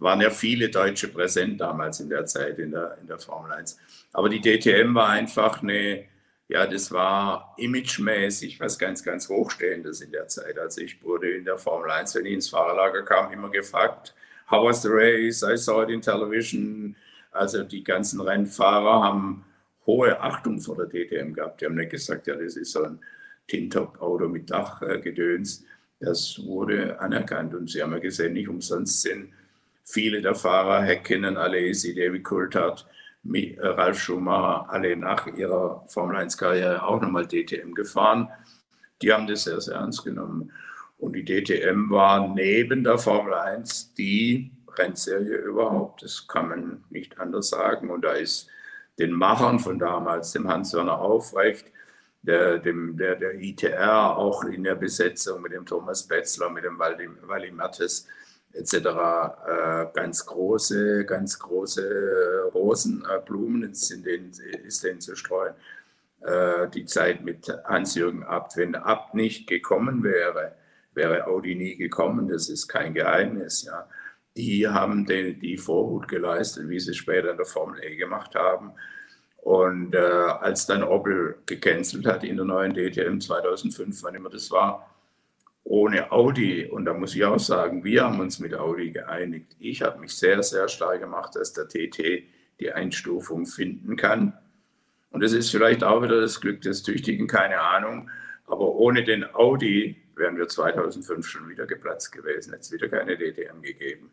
[0.00, 3.78] waren ja viele Deutsche präsent damals in der Zeit in der, in der Formel 1.
[4.12, 6.04] Aber die DTM war einfach eine,
[6.48, 10.58] ja, das war imagemäßig was ganz, ganz Hochstehendes in der Zeit.
[10.58, 14.14] Also ich wurde in der Formel 1, wenn ich ins Fahrerlager kam, immer gefragt,
[14.50, 15.44] How was the race?
[15.44, 16.96] I saw it in television.
[17.30, 19.44] Also die ganzen Rennfahrer haben
[19.86, 21.60] hohe Achtung vor der DTM gehabt.
[21.60, 22.98] Die haben nicht gesagt, ja, das ist so ein
[23.46, 25.64] Tintop-Auto mit Dachgedöns.
[26.00, 29.30] Das wurde anerkannt und sie haben ja gesehen, nicht umsonst sind
[29.90, 32.86] viele der Fahrer, Häkkinen, Alesi, David Coulthard,
[33.24, 38.28] Ralf Schumacher, alle nach ihrer Formel-1-Karriere auch nochmal DTM gefahren.
[39.02, 40.52] Die haben das sehr, sehr ernst genommen.
[40.98, 46.02] Und die DTM war neben der Formel 1 die Rennserie überhaupt.
[46.02, 47.90] Das kann man nicht anders sagen.
[47.90, 48.48] Und da ist
[48.98, 51.66] den Machern von damals, dem Hans-Werner Aufrecht,
[52.22, 56.78] der, dem, der, der ITR, auch in der Besetzung mit dem Thomas Betzler, mit dem
[56.78, 58.06] Wally, Wally Mertes
[58.52, 64.32] etc., äh, ganz große, ganz große Rosenblumen äh, ist, denen,
[64.64, 65.54] ist denen zu streuen.
[66.20, 70.54] Äh, die Zeit mit Hans-Jürgen Abt, wenn Abt nicht gekommen wäre,
[70.94, 73.64] wäre Audi nie gekommen, das ist kein Geheimnis.
[73.64, 73.88] Ja.
[74.36, 78.72] Die haben den, die Vorhut geleistet, wie sie später in der Formel E gemacht haben.
[79.38, 84.50] Und äh, als dann Opel gecancelt hat in der neuen DTM 2005, wann immer das
[84.50, 84.90] war,
[85.70, 89.54] ohne Audi, und da muss ich auch sagen, wir haben uns mit Audi geeinigt.
[89.60, 92.24] Ich habe mich sehr, sehr stark gemacht, dass der TT
[92.58, 94.36] die Einstufung finden kann.
[95.12, 98.10] Und das ist vielleicht auch wieder das Glück des Tüchtigen, keine Ahnung.
[98.46, 103.62] Aber ohne den Audi wären wir 2005 schon wieder geplatzt gewesen, es wieder keine DTM
[103.62, 104.10] gegeben.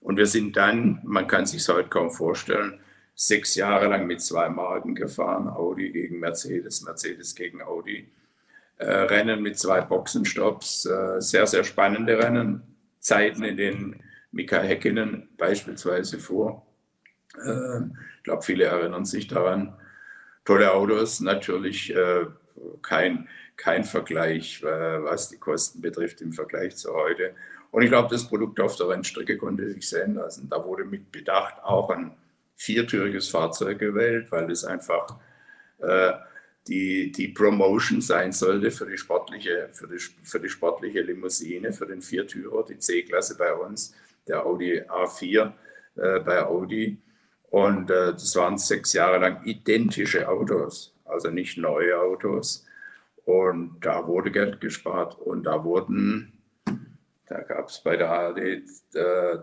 [0.00, 2.80] Und wir sind dann, man kann sich heute kaum vorstellen,
[3.14, 8.08] sechs Jahre lang mit zwei Marken gefahren, Audi gegen Mercedes, Mercedes gegen Audi.
[8.80, 12.62] Äh, Rennen mit zwei Boxenstopps, äh, sehr, sehr spannende Rennen,
[12.98, 14.02] Zeiten, in denen
[14.32, 16.62] Mika Häkkinen beispielsweise fuhr.
[17.36, 17.80] Äh,
[18.16, 19.76] ich glaube, viele erinnern sich daran.
[20.46, 22.24] Tolle Autos, natürlich äh,
[22.80, 23.28] kein,
[23.58, 27.34] kein Vergleich, äh, was die Kosten betrifft im Vergleich zu heute.
[27.72, 30.48] Und ich glaube, das Produkt auf der Rennstrecke konnte sich sehen lassen.
[30.48, 32.16] Da wurde mit Bedacht auch ein
[32.56, 35.18] viertüriges Fahrzeug gewählt, weil es einfach
[35.80, 36.12] äh,
[36.68, 41.86] die, die Promotion sein sollte für die sportliche, für die, für die sportliche Limousine, für
[41.86, 43.94] den Viertürer, die C-Klasse bei uns,
[44.26, 45.52] der Audi A4
[45.96, 46.98] äh, bei Audi.
[47.50, 52.66] Und äh, das waren sechs Jahre lang identische Autos, also nicht neue Autos.
[53.24, 56.32] Und da wurde Geld gespart und da wurden,
[57.26, 58.62] da gab es bei der ARD äh,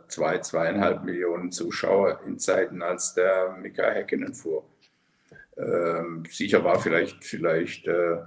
[0.08, 4.64] zwei, zweieinhalb Millionen Zuschauer in Zeiten, als der Mika Häkkinen fuhr.
[5.58, 8.18] Ähm, sicher war vielleicht, vielleicht äh,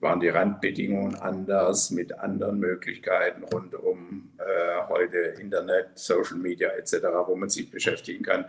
[0.00, 6.94] waren die Randbedingungen anders mit anderen Möglichkeiten rund um äh, heute Internet, Social Media etc.,
[7.26, 8.44] wo man sich beschäftigen kann.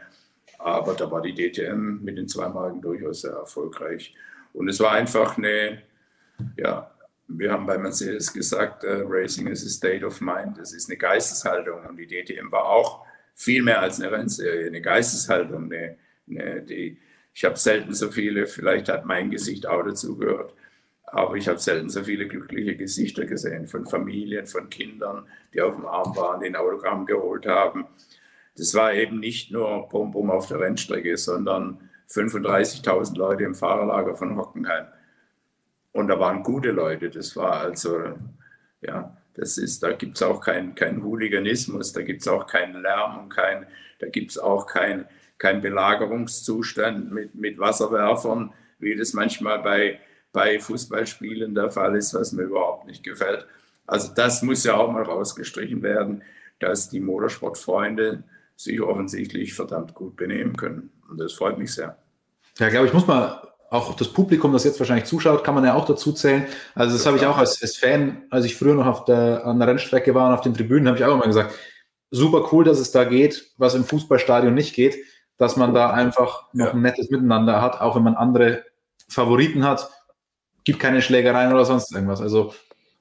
[0.59, 4.13] Aber da war die DTM mit den zwei Marken durchaus sehr erfolgreich.
[4.53, 5.81] Und es war einfach eine,
[6.57, 6.91] ja,
[7.27, 10.57] wir haben bei Mercedes gesagt, uh, Racing is a state of mind.
[10.57, 11.85] Es ist eine Geisteshaltung.
[11.85, 13.05] Und die DTM war auch
[13.35, 15.71] viel mehr als eine Rennserie, eine Geisteshaltung.
[15.71, 16.97] Eine, eine, die,
[17.33, 20.53] ich habe selten so viele, vielleicht hat mein Gesicht auch dazugehört,
[21.05, 25.75] aber ich habe selten so viele glückliche Gesichter gesehen von Familien, von Kindern, die auf
[25.75, 27.87] dem Arm waren, den Autogramm geholt haben.
[28.55, 34.15] Das war eben nicht nur Pum Pum auf der Rennstrecke, sondern 35.000 Leute im Fahrerlager
[34.15, 34.87] von Hockenheim.
[35.91, 37.09] Und da waren gute Leute.
[37.09, 38.13] Das war also,
[38.81, 42.81] ja, das ist, da gibt es auch keinen kein Hooliganismus, da gibt es auch keinen
[42.81, 43.65] Lärm und kein,
[43.99, 45.05] da gibt es auch keinen
[45.39, 49.99] kein Belagerungszustand mit, mit Wasserwerfern, wie das manchmal bei,
[50.31, 53.47] bei Fußballspielen der Fall ist, was mir überhaupt nicht gefällt.
[53.87, 56.21] Also das muss ja auch mal rausgestrichen werden,
[56.59, 58.23] dass die Motorsportfreunde
[58.55, 60.91] sich offensichtlich verdammt gut benehmen können.
[61.09, 61.97] Und das freut mich sehr.
[62.59, 63.37] Ja, glaube ich, muss man
[63.69, 66.45] auch das Publikum, das jetzt wahrscheinlich zuschaut, kann man ja auch dazu zählen.
[66.75, 69.59] Also das habe ich auch als, als, Fan, als ich früher noch auf der, an
[69.59, 71.53] der Rennstrecke war und auf den Tribünen, habe ich auch immer gesagt,
[72.11, 74.97] super cool, dass es da geht, was im Fußballstadion nicht geht,
[75.39, 76.71] dass man da einfach noch ja.
[76.73, 78.65] ein nettes Miteinander hat, auch wenn man andere
[79.07, 79.89] Favoriten hat,
[80.65, 82.21] gibt keine Schlägereien oder sonst irgendwas.
[82.21, 82.53] Also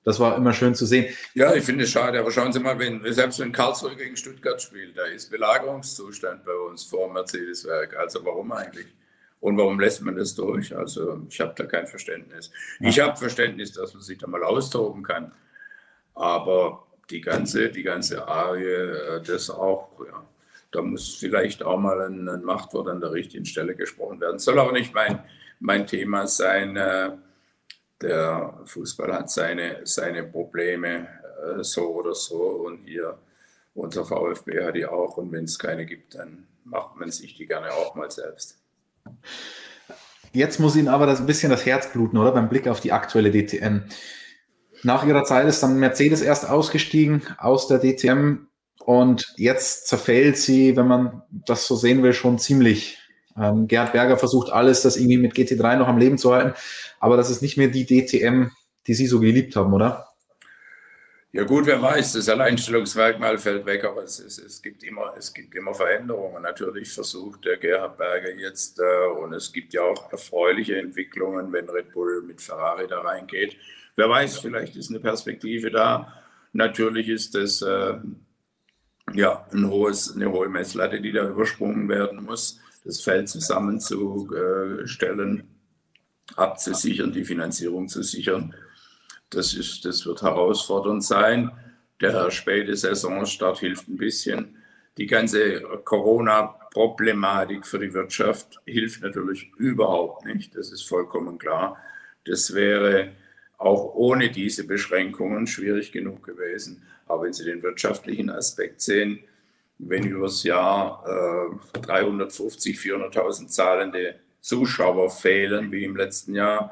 [0.05, 1.13] das war immer schön zu sehen.
[1.35, 4.63] Ja, ich finde es schade, aber schauen Sie mal, wenn, selbst wenn Karlsruhe gegen Stuttgart
[4.63, 7.97] spielt, da ist Belagerungszustand bei uns vor Mercedes-Werk.
[7.97, 8.87] Also warum eigentlich?
[9.41, 10.75] Und warum lässt man das durch?
[10.75, 12.53] Also ich habe da kein Verständnis.
[12.79, 12.89] Ja.
[12.89, 15.33] Ich habe Verständnis, dass man sich da mal austoben kann.
[16.15, 20.25] Aber die ganze, die ganze Arie, äh, das auch, ja,
[20.71, 24.39] da muss vielleicht auch mal ein, ein, Machtwort an der richtigen Stelle gesprochen werden.
[24.39, 25.23] Soll auch nicht mein,
[25.61, 26.77] mein Thema sein.
[26.77, 27.13] Äh,
[28.01, 31.09] der Fußball hat seine, seine Probleme
[31.43, 33.19] äh, so oder so und hier
[33.75, 37.47] unser VfB hat die auch und wenn es keine gibt, dann macht man sich die
[37.47, 38.61] gerne auch mal selbst.
[40.33, 42.33] Jetzt muss Ihnen aber das ein bisschen das Herz bluten, oder?
[42.33, 43.85] Beim Blick auf die aktuelle DTM.
[44.83, 48.49] Nach ihrer Zeit ist dann Mercedes erst ausgestiegen aus der DTM
[48.89, 52.97] und jetzt zerfällt sie, wenn man das so sehen will, schon ziemlich.
[53.37, 56.55] Ähm, Gerhard Berger versucht alles, das irgendwie mit GT3 noch am Leben zu halten,
[56.99, 58.47] aber das ist nicht mehr die DTM,
[58.87, 60.09] die Sie so geliebt haben, oder?
[61.33, 65.35] Ja gut, wer weiß, das Alleinstellungsmerkmal fällt weg, aber es, es, es, gibt, immer, es
[65.35, 66.43] gibt immer Veränderungen.
[66.43, 71.69] Natürlich versucht der Gerhard Berger jetzt, äh, und es gibt ja auch erfreuliche Entwicklungen, wenn
[71.69, 73.55] Red Bull mit Ferrari da reingeht.
[73.97, 76.11] Wer weiß, vielleicht ist eine Perspektive da.
[76.55, 77.99] Natürlich ist das äh,
[79.15, 85.49] ja, ein hohes, eine hohe Messlatte, die da übersprungen werden muss, das Feld zusammenzustellen,
[86.37, 88.55] abzusichern, die Finanzierung zu sichern.
[89.31, 91.51] Das, ist, das wird herausfordernd sein.
[92.01, 94.57] Der späte Saisonstart hilft ein bisschen.
[94.97, 100.57] Die ganze Corona-Problematik für die Wirtschaft hilft natürlich überhaupt nicht.
[100.57, 101.77] Das ist vollkommen klar.
[102.25, 103.13] Das wäre
[103.59, 106.83] auch ohne diese Beschränkungen schwierig genug gewesen.
[107.09, 109.21] Aber wenn Sie den wirtschaftlichen Aspekt sehen,
[109.79, 111.05] wenn übers Jahr
[111.75, 116.71] äh, 350, 400.000 zahlende Zuschauer fehlen, wie im letzten Jahr,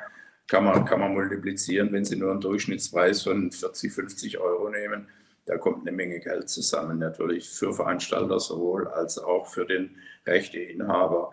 [0.48, 5.08] kann man, kann man multiplizieren, wenn Sie nur einen Durchschnittspreis von 40, 50 Euro nehmen.
[5.44, 11.32] Da kommt eine Menge Geld zusammen, natürlich für Veranstalter sowohl als auch für den Rechteinhaber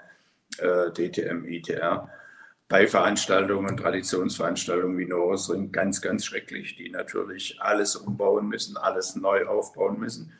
[0.59, 2.09] äh, DTM, ITR.
[2.74, 9.45] Bei Veranstaltungen, Traditionsveranstaltungen wie Norrisring ganz, ganz schrecklich, die natürlich alles umbauen müssen, alles neu
[9.45, 10.34] aufbauen müssen.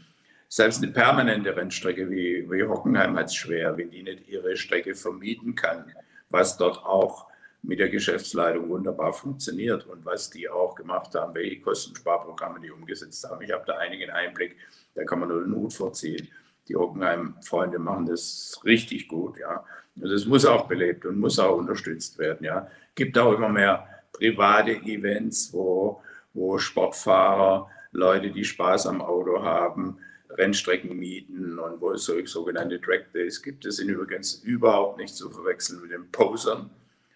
[0.50, 4.96] Selbst eine permanente Rennstrecke wie, wie Hockenheim hat es schwer, wenn die nicht ihre Strecke
[4.96, 5.94] vermieten kann,
[6.32, 7.28] was dort auch
[7.62, 13.30] mit der Geschäftsleitung wunderbar funktioniert und was die auch gemacht haben, welche Kostensparprogramme die umgesetzt
[13.30, 13.44] haben.
[13.44, 14.56] Ich habe da einigen Einblick,
[14.96, 16.28] da kann man nur den Hut vorziehen.
[16.68, 19.64] Die Hockenheim-Freunde machen das richtig gut, ja.
[19.96, 22.68] Und das muss auch belebt und muss auch unterstützt werden, ja.
[22.96, 26.02] Gibt auch immer mehr private Events, wo,
[26.34, 29.98] wo Sportfahrer, Leute, die Spaß am Auto haben,
[30.38, 33.66] Rennstrecken mieten und wo es so, sogenannte Track Days gibt.
[33.66, 36.70] Das sind übrigens überhaupt nicht zu verwechseln mit den Posern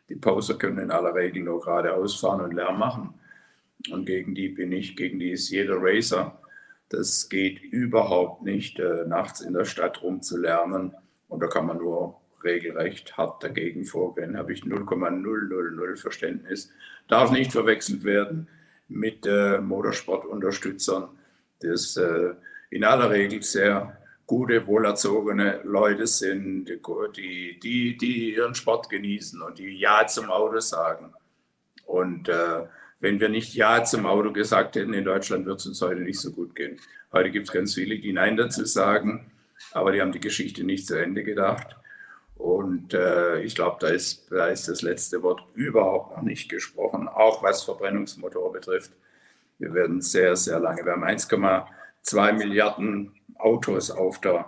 [0.10, 3.14] Die Poser können in aller Regel nur geradeaus fahren und Lärm machen.
[3.92, 6.40] Und gegen die bin ich, gegen die ist jeder Racer.
[6.90, 10.94] Das geht überhaupt nicht, äh, nachts in der Stadt rumzulernen.
[11.28, 14.38] Und da kann man nur regelrecht hart dagegen vorgehen.
[14.38, 16.72] Habe ich 0,000 Verständnis.
[17.08, 18.48] Darf nicht verwechselt werden
[18.88, 21.10] mit äh, Motorsportunterstützern.
[21.60, 22.34] Das äh,
[22.70, 26.70] in aller Regel sehr gute, wohlerzogene Leute sind,
[27.16, 31.14] die, die, die ihren Sport genießen und die Ja zum Auto sagen.
[31.86, 32.66] Und äh,
[33.00, 36.20] wenn wir nicht Ja zum Auto gesagt hätten in Deutschland, würde es uns heute nicht
[36.20, 36.78] so gut gehen.
[37.14, 39.32] Heute gibt es ganz viele, die Nein dazu sagen,
[39.72, 41.77] aber die haben die Geschichte nicht zu Ende gedacht.
[42.38, 47.08] Und äh, ich glaube, da ist, da ist das letzte Wort überhaupt noch nicht gesprochen,
[47.08, 48.92] auch was Verbrennungsmotor betrifft.
[49.60, 54.46] Wir werden sehr, sehr lange, wir haben 1,2 Milliarden Autos auf der,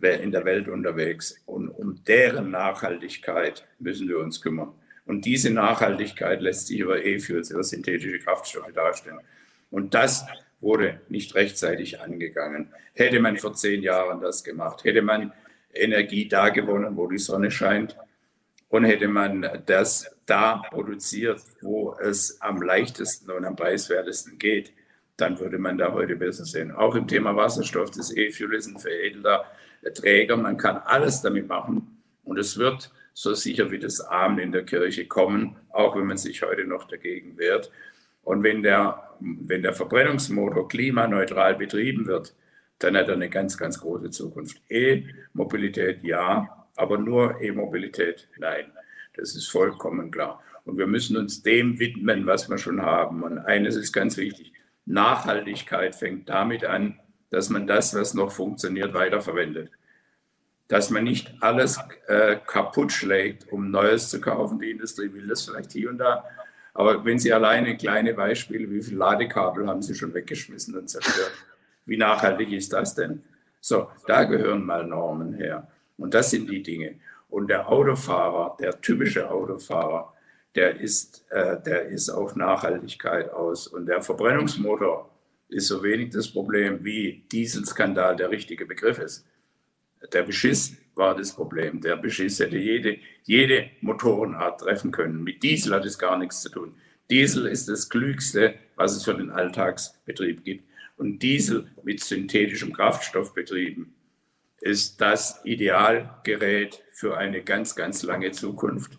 [0.00, 1.36] in der Welt unterwegs.
[1.46, 4.72] Und um deren Nachhaltigkeit müssen wir uns kümmern.
[5.06, 9.20] Und diese Nachhaltigkeit lässt sich über E-Fuels, über synthetische Kraftstoffe darstellen.
[9.70, 10.24] Und das
[10.60, 12.72] wurde nicht rechtzeitig angegangen.
[12.94, 15.32] Hätte man vor zehn Jahren das gemacht, hätte man
[15.74, 17.96] Energie da gewonnen, wo die Sonne scheint,
[18.74, 24.72] und hätte man das da produziert, wo es am leichtesten und am preiswertesten geht,
[25.16, 26.72] dann würde man da heute besser sehen.
[26.72, 29.44] Auch im Thema Wasserstoff, das E-Fuel ist ein veredelter
[29.94, 34.50] Träger, man kann alles damit machen und es wird so sicher wie das Amen in
[34.50, 37.70] der Kirche kommen, auch wenn man sich heute noch dagegen wehrt.
[38.24, 42.34] Und wenn der, wenn der Verbrennungsmotor klimaneutral betrieben wird,
[42.84, 44.60] dann hat er eine ganz, ganz große Zukunft.
[44.68, 48.72] E-Mobilität ja, aber nur E-Mobilität nein.
[49.14, 50.42] Das ist vollkommen klar.
[50.64, 53.22] Und wir müssen uns dem widmen, was wir schon haben.
[53.22, 54.52] Und eines ist ganz wichtig.
[54.86, 59.70] Nachhaltigkeit fängt damit an, dass man das, was noch funktioniert, weiterverwendet.
[60.68, 64.58] Dass man nicht alles äh, kaputt schlägt, um Neues zu kaufen.
[64.58, 66.24] Die Industrie will das vielleicht hier und da.
[66.74, 71.32] Aber wenn Sie alleine kleine Beispiele, wie viele Ladekabel haben Sie schon weggeschmissen und zerstört?
[71.86, 73.22] Wie nachhaltig ist das denn?
[73.60, 75.68] So, da gehören mal Normen her.
[75.96, 76.96] Und das sind die Dinge.
[77.28, 80.12] Und der Autofahrer, der typische Autofahrer,
[80.54, 83.66] der ist, äh, der ist auf Nachhaltigkeit aus.
[83.66, 85.10] Und der Verbrennungsmotor
[85.48, 89.26] ist so wenig das Problem wie Dieselskandal der richtige Begriff ist.
[90.12, 91.80] Der Beschiss war das Problem.
[91.80, 95.24] Der Beschiss hätte jede, jede Motorenart treffen können.
[95.24, 96.74] Mit Diesel hat es gar nichts zu tun.
[97.10, 100.64] Diesel ist das Klügste, was es für den Alltagsbetrieb gibt.
[100.96, 103.94] Und Diesel mit synthetischem Kraftstoff betrieben
[104.60, 108.98] ist das Idealgerät für eine ganz, ganz lange Zukunft.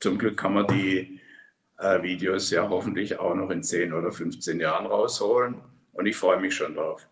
[0.00, 1.20] Zum Glück kann man die
[1.78, 5.56] äh, Videos ja hoffentlich auch noch in 10 oder 15 Jahren rausholen.
[5.92, 7.06] Und ich freue mich schon drauf.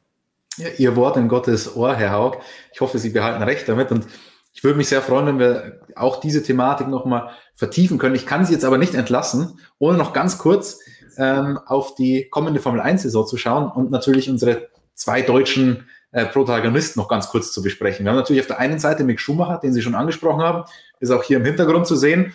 [0.57, 2.39] Ja, Ihr Wort in Gottes Ohr, Herr Haug.
[2.73, 3.93] Ich hoffe, Sie behalten recht damit.
[3.93, 4.07] Und
[4.53, 8.15] ich würde mich sehr freuen, wenn wir auch diese Thematik nochmal vertiefen können.
[8.15, 10.81] Ich kann Sie jetzt aber nicht entlassen, ohne noch ganz kurz
[11.21, 16.99] ähm, auf die kommende Formel 1-Saison zu schauen und natürlich unsere zwei deutschen äh, Protagonisten
[16.99, 18.05] noch ganz kurz zu besprechen.
[18.05, 20.65] Wir haben natürlich auf der einen Seite Mick Schumacher, den Sie schon angesprochen haben,
[20.99, 22.33] ist auch hier im Hintergrund zu sehen.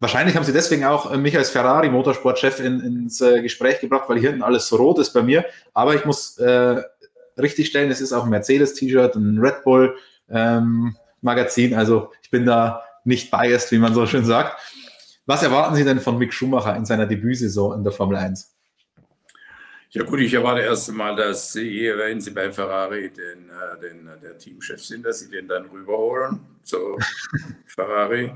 [0.00, 4.08] Wahrscheinlich haben sie deswegen auch äh, mich als Ferrari Motorsportchef in, ins äh, Gespräch gebracht,
[4.08, 5.44] weil hier hinten alles so rot ist bei mir.
[5.74, 6.82] Aber ich muss äh,
[7.38, 9.94] richtig es ist auch ein Mercedes-T-Shirt, ein Red Bull
[10.30, 11.74] ähm, Magazin.
[11.74, 14.58] Also ich bin da nicht biased, wie man so schön sagt.
[15.24, 18.52] Was erwarten Sie denn von Mick Schumacher in seiner Debütsaison in der Formel 1?
[19.90, 24.10] Ja gut, ich erwarte erst einmal, dass Sie, wenn Sie bei Ferrari den, äh, den,
[24.22, 26.98] der Teamchef sind, dass Sie den dann rüberholen zu
[27.66, 28.32] Ferrari.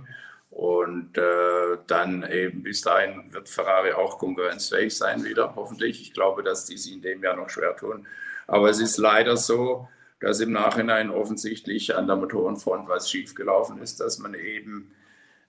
[0.50, 6.00] Und äh, dann eben bis dahin wird Ferrari auch konkurrenzfähig sein wieder, hoffentlich.
[6.00, 8.06] Ich glaube, dass die sich in dem Jahr noch schwer tun.
[8.46, 9.88] Aber es ist leider so,
[10.20, 14.92] dass im Nachhinein offensichtlich an der Motorenfront was schiefgelaufen ist, dass man eben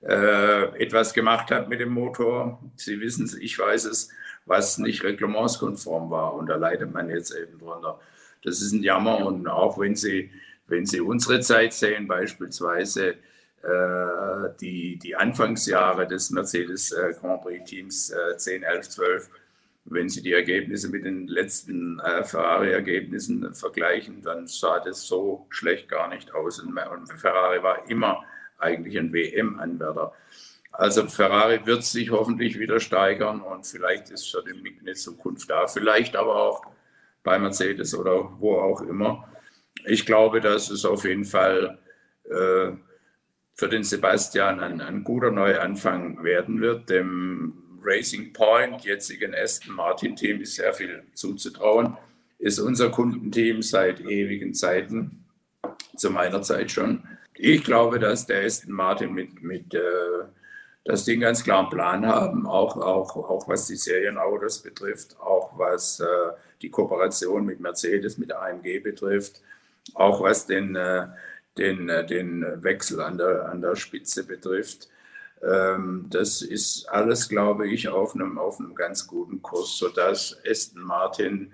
[0.02, 2.62] äh, etwas gemacht hat mit dem Motor.
[2.76, 4.10] Sie wissen es, ich weiß es,
[4.46, 6.34] was nicht reglementskonform war.
[6.34, 8.00] Und da leidet man jetzt eben drunter.
[8.44, 9.26] Das ist ein Jammer.
[9.26, 10.32] Und auch wenn Sie,
[10.68, 13.16] wenn Sie unsere Zeit sehen, beispielsweise,
[13.64, 19.30] äh, die, die Anfangsjahre des Mercedes äh, Grand Prix Teams 10, 11, 12,
[19.90, 25.90] wenn Sie die Ergebnisse mit den letzten äh, Ferrari-Ergebnissen vergleichen, dann sah das so schlecht
[25.90, 26.60] gar nicht aus.
[26.60, 26.78] Und
[27.16, 28.24] Ferrari war immer
[28.58, 30.14] eigentlich ein WM-Anwärter.
[30.72, 35.50] Also Ferrari wird sich hoffentlich wieder steigern und vielleicht ist für den MIG eine Zukunft
[35.50, 35.68] da.
[35.68, 36.62] Vielleicht aber auch
[37.24, 39.28] bei Mercedes oder wo auch immer.
[39.86, 41.80] Ich glaube, dass es auf jeden Fall
[42.26, 42.72] äh,
[43.56, 46.90] für den Sebastian ein, ein guter Neuanfang werden wird.
[46.90, 51.98] Dem Racing Point, jetzigen Aston Martin Team, ist sehr viel zuzutrauen.
[52.38, 55.26] Ist unser Kundenteam seit ewigen Zeiten,
[55.96, 57.08] zu meiner Zeit schon.
[57.40, 59.80] Ich glaube, dass der Aston Martin mit, mit äh,
[60.88, 65.58] dass die einen ganz klaren Plan haben, auch, auch, auch was die Serienautos betrifft, auch
[65.58, 66.06] was äh,
[66.62, 69.42] die Kooperation mit Mercedes, mit AMG betrifft,
[69.94, 71.08] auch was den, äh,
[71.58, 74.88] den, äh, den Wechsel an der, an der Spitze betrifft.
[75.44, 80.82] Ähm, das ist alles, glaube ich, auf einem, auf einem ganz guten Kurs, sodass Aston
[80.82, 81.52] Martin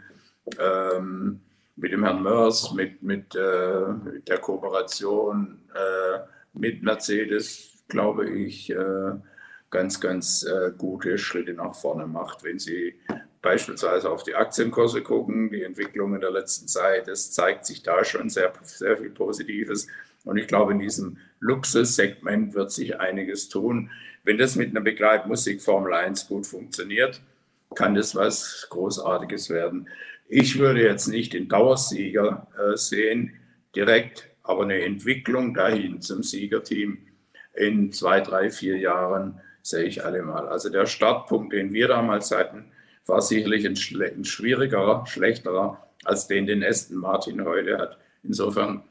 [0.60, 1.42] ähm,
[1.76, 6.20] mit dem Herrn Mörs, mit, mit, äh, mit der Kooperation äh,
[6.54, 9.12] mit Mercedes, glaube ich, äh,
[9.70, 12.44] ganz, ganz äh, gute Schritte nach vorne macht.
[12.44, 12.96] Wenn Sie
[13.42, 18.04] beispielsweise auf die Aktienkurse gucken, die Entwicklung in der letzten Zeit, es zeigt sich da
[18.04, 19.88] schon sehr, sehr viel Positives.
[20.24, 23.92] Und ich glaube, in diesem Luxussegment wird sich einiges tun.
[24.24, 27.22] Wenn das mit einer Begleitmusik Formel 1 gut funktioniert,
[27.76, 29.90] kann das was Großartiges werden.
[30.30, 33.34] Ich würde jetzt nicht den Dauersieger äh, sehen,
[33.76, 36.98] direkt, aber eine Entwicklung dahin zum Siegerteam
[37.54, 40.48] in zwei, drei, vier Jahren sehe ich alle mal.
[40.48, 42.66] Also der Startpunkt, den wir damals hatten,
[43.06, 47.98] war sicherlich ein, ein schwierigerer, schlechterer, als den, den Aston Martin heute hat.
[48.24, 48.84] Insofern,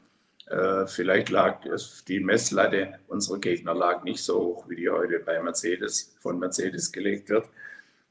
[0.47, 1.61] äh, vielleicht lag
[2.07, 6.91] die Messlatte unserer Gegner lag nicht so hoch, wie die heute bei Mercedes, von Mercedes
[6.91, 7.47] gelegt wird.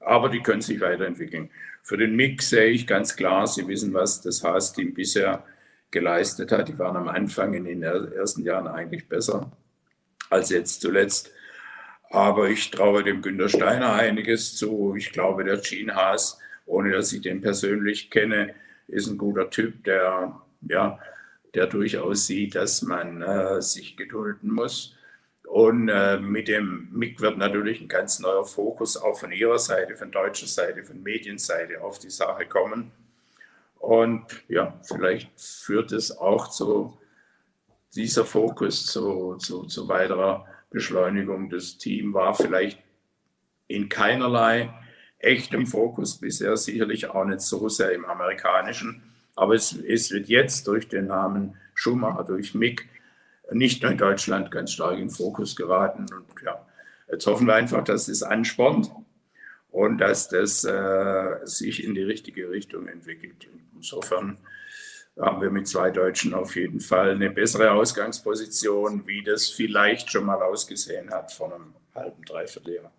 [0.01, 1.51] Aber die können sich weiterentwickeln.
[1.83, 5.45] Für den Mix sehe ich ganz klar, Sie wissen, was das Haas-Team bisher
[5.93, 6.69] geleistet hat.
[6.69, 9.53] Die waren am Anfang in den ersten Jahren eigentlich besser
[10.31, 11.31] als jetzt zuletzt.
[12.11, 14.95] Aber ich traue dem Günter Steiner einiges zu.
[14.97, 18.55] Ich glaube, der Gene Haas, ohne dass ich den persönlich kenne,
[18.89, 20.99] ist ein guter Typ, der, ja,
[21.55, 24.97] der durchaus sieht, dass man äh, sich gedulden muss.
[25.47, 29.97] Und äh, mit dem MIG wird natürlich ein ganz neuer Fokus auch von Ihrer Seite,
[29.97, 32.91] von deutscher Seite, von Medienseite auf die Sache kommen.
[33.83, 36.97] Und ja, vielleicht führt es auch zu
[37.97, 41.51] dieser Fokus zu, zu, zu weiterer Beschleunigung.
[41.51, 42.79] Das Team war vielleicht
[43.67, 44.73] in keinerlei
[45.19, 49.03] echtem Fokus bisher, sicherlich auch nicht so sehr im amerikanischen.
[49.35, 52.89] Aber es, es wird jetzt durch den Namen Schumacher, durch Mick,
[53.51, 56.07] nicht nur in Deutschland ganz stark in Fokus geraten.
[56.15, 56.65] Und ja,
[57.11, 58.93] jetzt hoffen wir einfach, dass es anspornt
[59.73, 63.49] und dass das äh, sich in die richtige Richtung entwickelt.
[63.75, 64.37] Insofern
[65.19, 70.25] haben wir mit zwei Deutschen auf jeden Fall eine bessere Ausgangsposition, wie das vielleicht schon
[70.25, 72.93] mal ausgesehen hat vor einem halben, dreiviertel Jahr.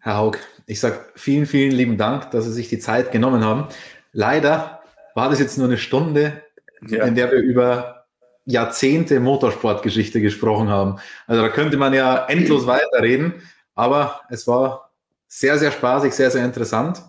[0.00, 3.68] Herr Haug, ich sage vielen, vielen lieben Dank, dass Sie sich die Zeit genommen haben.
[4.12, 4.82] Leider
[5.14, 6.42] war das jetzt nur eine Stunde,
[6.86, 7.04] ja.
[7.04, 8.06] in der wir über
[8.44, 11.00] Jahrzehnte Motorsportgeschichte gesprochen haben.
[11.26, 13.42] Also da könnte man ja endlos weiterreden,
[13.74, 14.85] aber es war
[15.36, 17.02] sehr, sehr spaßig, sehr, sehr interessant.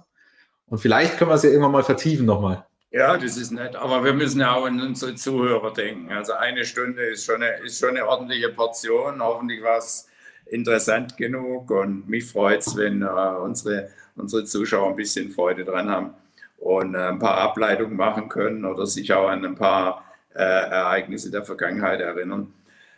[0.65, 2.65] Und vielleicht können wir es ja irgendwann mal vertiefen nochmal.
[2.91, 6.11] Ja, das ist nett, aber wir müssen ja auch an unsere Zuhörer denken.
[6.11, 9.21] Also eine Stunde ist schon eine, ist schon eine ordentliche Portion.
[9.21, 10.09] Hoffentlich war es
[10.45, 15.89] interessant genug und mich freut es, wenn äh, unsere, unsere Zuschauer ein bisschen Freude dran
[15.89, 16.13] haben
[16.57, 20.03] und äh, ein paar Ableitungen machen können oder sich auch an ein paar
[20.33, 22.53] äh, Ereignisse der Vergangenheit erinnern.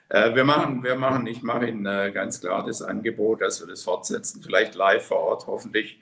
[0.10, 3.68] Äh, wir machen, wir machen, ich mache Ihnen äh, ganz klar das Angebot, dass wir
[3.68, 5.48] das fortsetzen, vielleicht live vor Ort.
[5.48, 6.02] Hoffentlich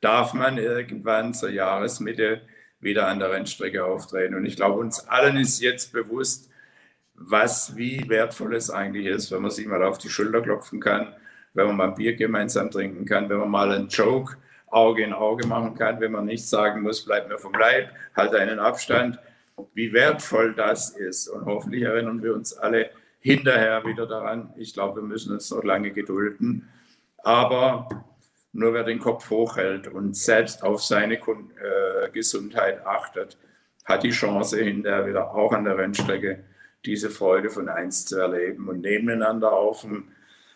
[0.00, 2.42] darf man irgendwann zur Jahresmitte
[2.80, 4.36] wieder an der Rennstrecke auftreten.
[4.36, 6.48] Und ich glaube, uns allen ist jetzt bewusst,
[7.14, 11.14] was wie wertvoll es eigentlich ist, wenn man sich mal auf die Schulter klopfen kann,
[11.54, 14.36] wenn man mal Bier gemeinsam trinken kann, wenn man mal einen Joke
[14.70, 18.34] Auge in Auge machen kann, wenn man nicht sagen muss, bleib mir vom Leib, halt
[18.34, 19.18] einen Abstand,
[19.72, 21.26] wie wertvoll das ist.
[21.26, 22.90] Und hoffentlich erinnern wir uns alle
[23.20, 24.52] hinterher wieder daran.
[24.56, 26.68] Ich glaube, wir müssen uns noch lange gedulden.
[27.18, 27.88] Aber
[28.52, 33.36] nur wer den Kopf hochhält und selbst auf seine äh, Gesundheit achtet,
[33.84, 36.44] hat die Chance, hinterher wieder auch an der Rennstrecke
[36.84, 40.08] diese Freude von eins zu erleben und nebeneinander auf dem,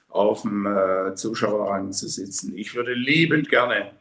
[0.08, 2.56] auf dem äh, Zuschauerrang zu sitzen.
[2.56, 3.92] Ich würde liebend gerne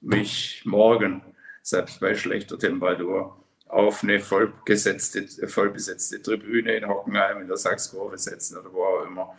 [0.00, 1.22] mich morgen,
[1.62, 3.43] selbst bei schlechter Temperatur,
[3.74, 9.34] auf eine vollgesetzte, vollbesetzte Tribüne in Hockenheim in der Sachskurve setzen oder wo auch immer.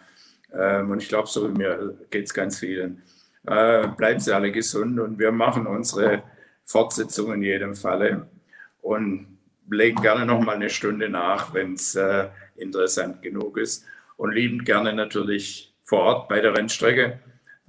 [0.53, 3.02] Ähm, und ich glaube, so wie mir geht es ganz vielen.
[3.48, 6.24] Äh, bleiben Sie alle gesund und wir machen unsere
[6.66, 8.28] Fortsetzung in jedem Falle
[8.82, 9.38] und
[9.70, 13.86] legen gerne noch mal eine Stunde nach, wenn es äh, interessant genug ist
[14.18, 17.20] und lieben gerne natürlich vor Ort bei der Rennstrecke.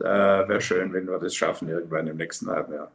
[0.01, 2.91] Äh, Wäre schön, wenn wir das schaffen irgendwann im nächsten halben Jahr.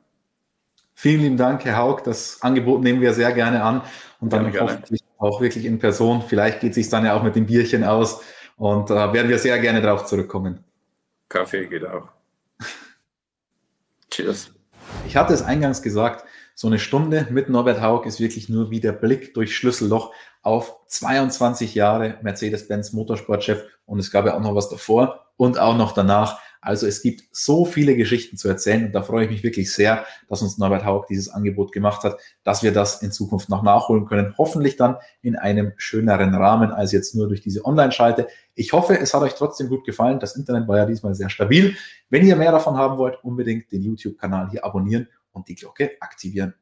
[1.02, 2.04] Vielen lieben Dank, Herr Haug.
[2.04, 3.82] Das Angebot nehmen wir sehr gerne an
[4.20, 5.32] und dann gerne, hoffentlich gerne.
[5.32, 6.22] auch wirklich in Person.
[6.22, 8.22] Vielleicht geht es sich dann ja auch mit dem Bierchen aus
[8.56, 10.64] und da äh, werden wir sehr gerne darauf zurückkommen.
[11.28, 12.10] Kaffee geht auch.
[14.12, 14.52] Cheers.
[15.08, 16.24] Ich hatte es eingangs gesagt,
[16.54, 20.14] So eine Stunde mit Norbert Haug ist wirklich nur wie der Blick durch Schlüsselloch
[20.44, 25.76] auf 22 Jahre Mercedes-Benz Motorsportchef und es gab ja auch noch was davor und auch
[25.76, 26.40] noch danach.
[26.62, 30.06] Also es gibt so viele Geschichten zu erzählen und da freue ich mich wirklich sehr,
[30.30, 34.06] dass uns Norbert Haug dieses Angebot gemacht hat, dass wir das in Zukunft noch nachholen
[34.06, 34.36] können.
[34.38, 38.28] Hoffentlich dann in einem schöneren Rahmen als jetzt nur durch diese Online-Schalte.
[38.54, 40.20] Ich hoffe, es hat euch trotzdem gut gefallen.
[40.20, 41.76] Das Internet war ja diesmal sehr stabil.
[42.10, 46.54] Wenn ihr mehr davon haben wollt, unbedingt den YouTube-Kanal hier abonnieren und die Glocke aktivieren.